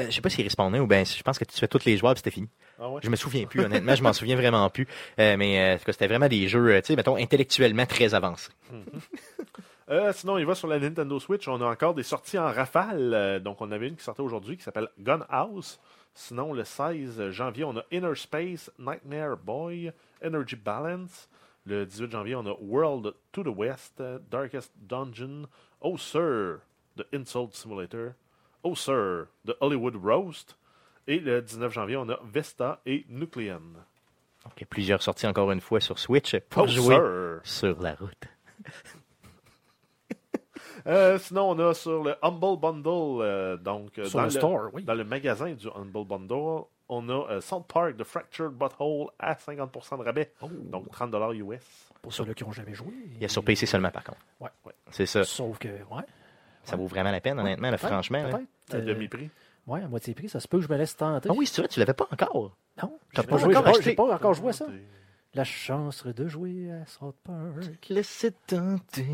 [0.00, 1.96] Euh, je sais pas s'il respawnait ou ben je pense que tu tuais tous les
[1.96, 2.48] joueurs, puis c'était fini.
[2.80, 3.00] Ah ouais?
[3.04, 4.86] Je me souviens plus, honnêtement, je m'en souviens vraiment plus.
[5.20, 8.50] Euh, mais euh, c'était vraiment des jeux, euh, tu sais, mettons, intellectuellement très avancés.
[9.90, 11.46] Euh, sinon, il va sur la Nintendo Switch.
[11.46, 13.42] On a encore des sorties en rafale.
[13.44, 15.78] Donc, on avait une qui sortait aujourd'hui qui s'appelle Gun House.
[16.14, 19.92] Sinon, le 16 janvier, on a Inner Space, Nightmare Boy,
[20.24, 21.28] Energy Balance.
[21.66, 25.48] Le 18 janvier, on a World to the West, Darkest Dungeon,
[25.82, 26.60] Oh Sir,
[26.96, 28.14] The Insult Simulator,
[28.64, 30.56] Oh Sir, The Hollywood Roast.
[31.06, 33.60] Et le 19 janvier, on a Vesta et Nucleon.
[34.44, 37.40] Donc, il y a plusieurs sorties encore une fois sur Switch pour Oh, jouer sir.
[37.44, 38.24] sur la route.
[40.86, 44.68] Euh, sinon, on a sur le Humble Bundle, euh, donc euh, Sur dans, le store,
[44.74, 44.82] oui.
[44.82, 49.32] dans le magasin du Humble Bundle, on a euh, South Park The Fractured Butthole à
[49.32, 51.62] 50% de rabais, donc 30 US.
[52.02, 52.92] Pour ceux-là qui n'ont jamais joué.
[53.14, 54.18] Il y a sur PC seulement, par contre.
[54.40, 54.50] Ouais.
[54.90, 55.24] C'est ça.
[55.24, 56.02] Sauf que, ouais.
[56.64, 58.22] Ça vaut vraiment la peine, honnêtement, là, Peut-être, franchement.
[58.22, 58.40] peut-être.
[58.72, 59.30] À Euh, demi-prix.
[59.66, 61.28] Ouais, à moitié prix, ça se peut que je me laisse tenter.
[61.30, 62.56] Ah oui, c'est vrai, tu l'avais pas encore.
[62.82, 64.66] Non, T'as j'ai pas pas, joué, pas- encore joué à ça.
[65.34, 67.88] La chance de jouer à South Park.
[67.88, 69.04] Laissez tenter.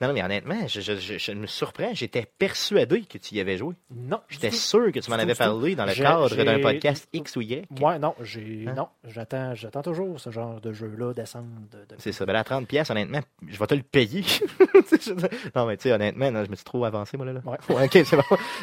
[0.00, 1.90] Non, non, mais honnêtement, je, je- je- je me surprends.
[1.92, 3.74] J'étais persuadé que tu y avais joué.
[3.94, 4.20] Non.
[4.28, 7.66] J'étais sûr que tu m'en avais parlé dans le cadre d'un podcast X ou Y.
[7.80, 8.64] Ouais, non, j'ai.
[8.66, 8.74] Hein?
[8.74, 11.46] Non, j'attends, j'attends toujours ce genre de jeu-là descendre.
[11.70, 12.24] De, de- C'est ça.
[12.24, 14.24] Ben, à 30 pièces, honnêtement, je vais te le payer.
[15.54, 17.32] non, mais tu sais, honnêtement, non, je me suis trop avancé, moi, là.
[17.34, 17.40] là.
[17.44, 17.84] Ouais.
[17.84, 18.22] ok, c'est bon.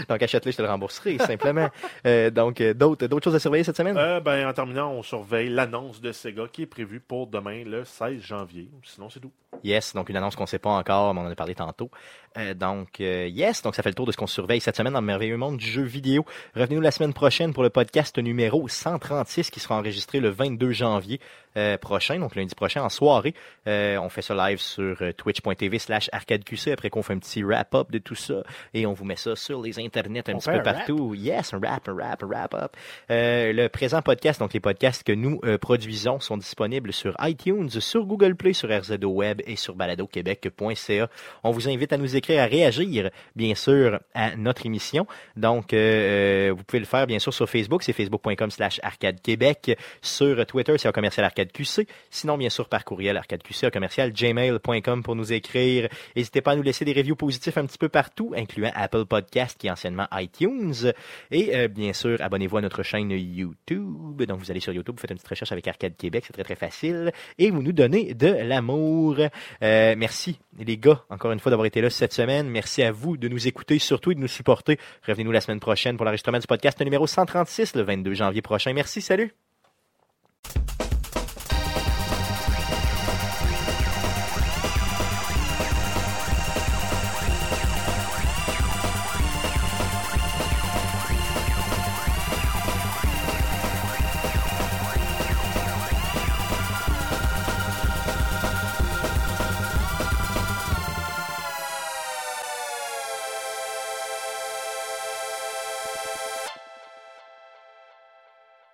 [0.10, 1.70] Donc, achète-le, je te le rembourserai, simplement.
[2.08, 3.98] Euh, donc, euh, d'autres, d'autres choses à surveiller cette semaine?
[3.98, 7.84] Euh, ben, en terminant, on surveille l'annonce de Sega qui est prévue pour demain, le
[7.84, 8.70] 16 janvier.
[8.84, 9.34] Sinon, c'est tout.
[9.64, 11.90] Yes, donc une annonce qu'on ne sait pas encore, mais on en a parlé tantôt.
[12.38, 14.94] Euh, donc, euh, yes, donc ça fait le tour de ce qu'on surveille cette semaine
[14.94, 16.26] dans le merveilleux monde du jeu vidéo.
[16.56, 21.20] Revenez-nous la semaine prochaine pour le podcast numéro 136 qui sera enregistré le 22 janvier
[21.58, 23.36] euh, prochain, donc lundi prochain en soirée.
[23.68, 28.00] On fait ça live sur twitch.tv slash arcadeqc après qu'on fait un petit wrap-up de
[28.00, 28.42] tout ça
[28.74, 30.78] et on vous met ça sur les internets un On petit peu un rap?
[30.78, 31.14] partout.
[31.14, 32.76] Yes, un rap, un rap, un wrap-up.
[33.10, 38.36] Le présent podcast, donc les podcasts que nous produisons sont disponibles sur iTunes, sur Google
[38.36, 41.10] Play, sur RZO Web et sur baladoquebec.ca.
[41.44, 45.08] On vous invite à nous écrire, à réagir, bien sûr, à notre émission.
[45.36, 49.22] Donc, euh, euh, vous pouvez le faire, bien sûr, sur Facebook, c'est facebook.com slash arcade
[49.22, 49.78] québec.
[50.02, 51.88] Sur Twitter, c'est un commercial arcade QC.
[52.10, 55.90] Sinon, bien sûr, par courriel arcadeqc, un commercial gmail.com pour nous écrire.
[56.16, 59.58] N'hésitez pas à nous laisser des reviews positifs un petit peu partout, incluant Apple Podcast,
[59.60, 60.92] qui est anciennement iTunes.
[61.32, 64.24] Et euh, bien sûr, abonnez-vous à notre chaîne YouTube.
[64.24, 66.44] Donc, vous allez sur YouTube, vous faites une petite recherche avec Arcade Québec, c'est très
[66.44, 67.12] très facile.
[67.38, 69.18] Et vous nous donnez de l'amour.
[69.62, 72.50] Euh, merci les gars, encore une fois, d'avoir été là cette semaine.
[72.50, 74.78] Merci à vous de nous écouter, surtout de nous supporter.
[75.08, 78.74] Revenez-nous la semaine prochaine pour l'enregistrement du podcast numéro 136, le 22 janvier prochain.
[78.74, 79.43] Merci, salut!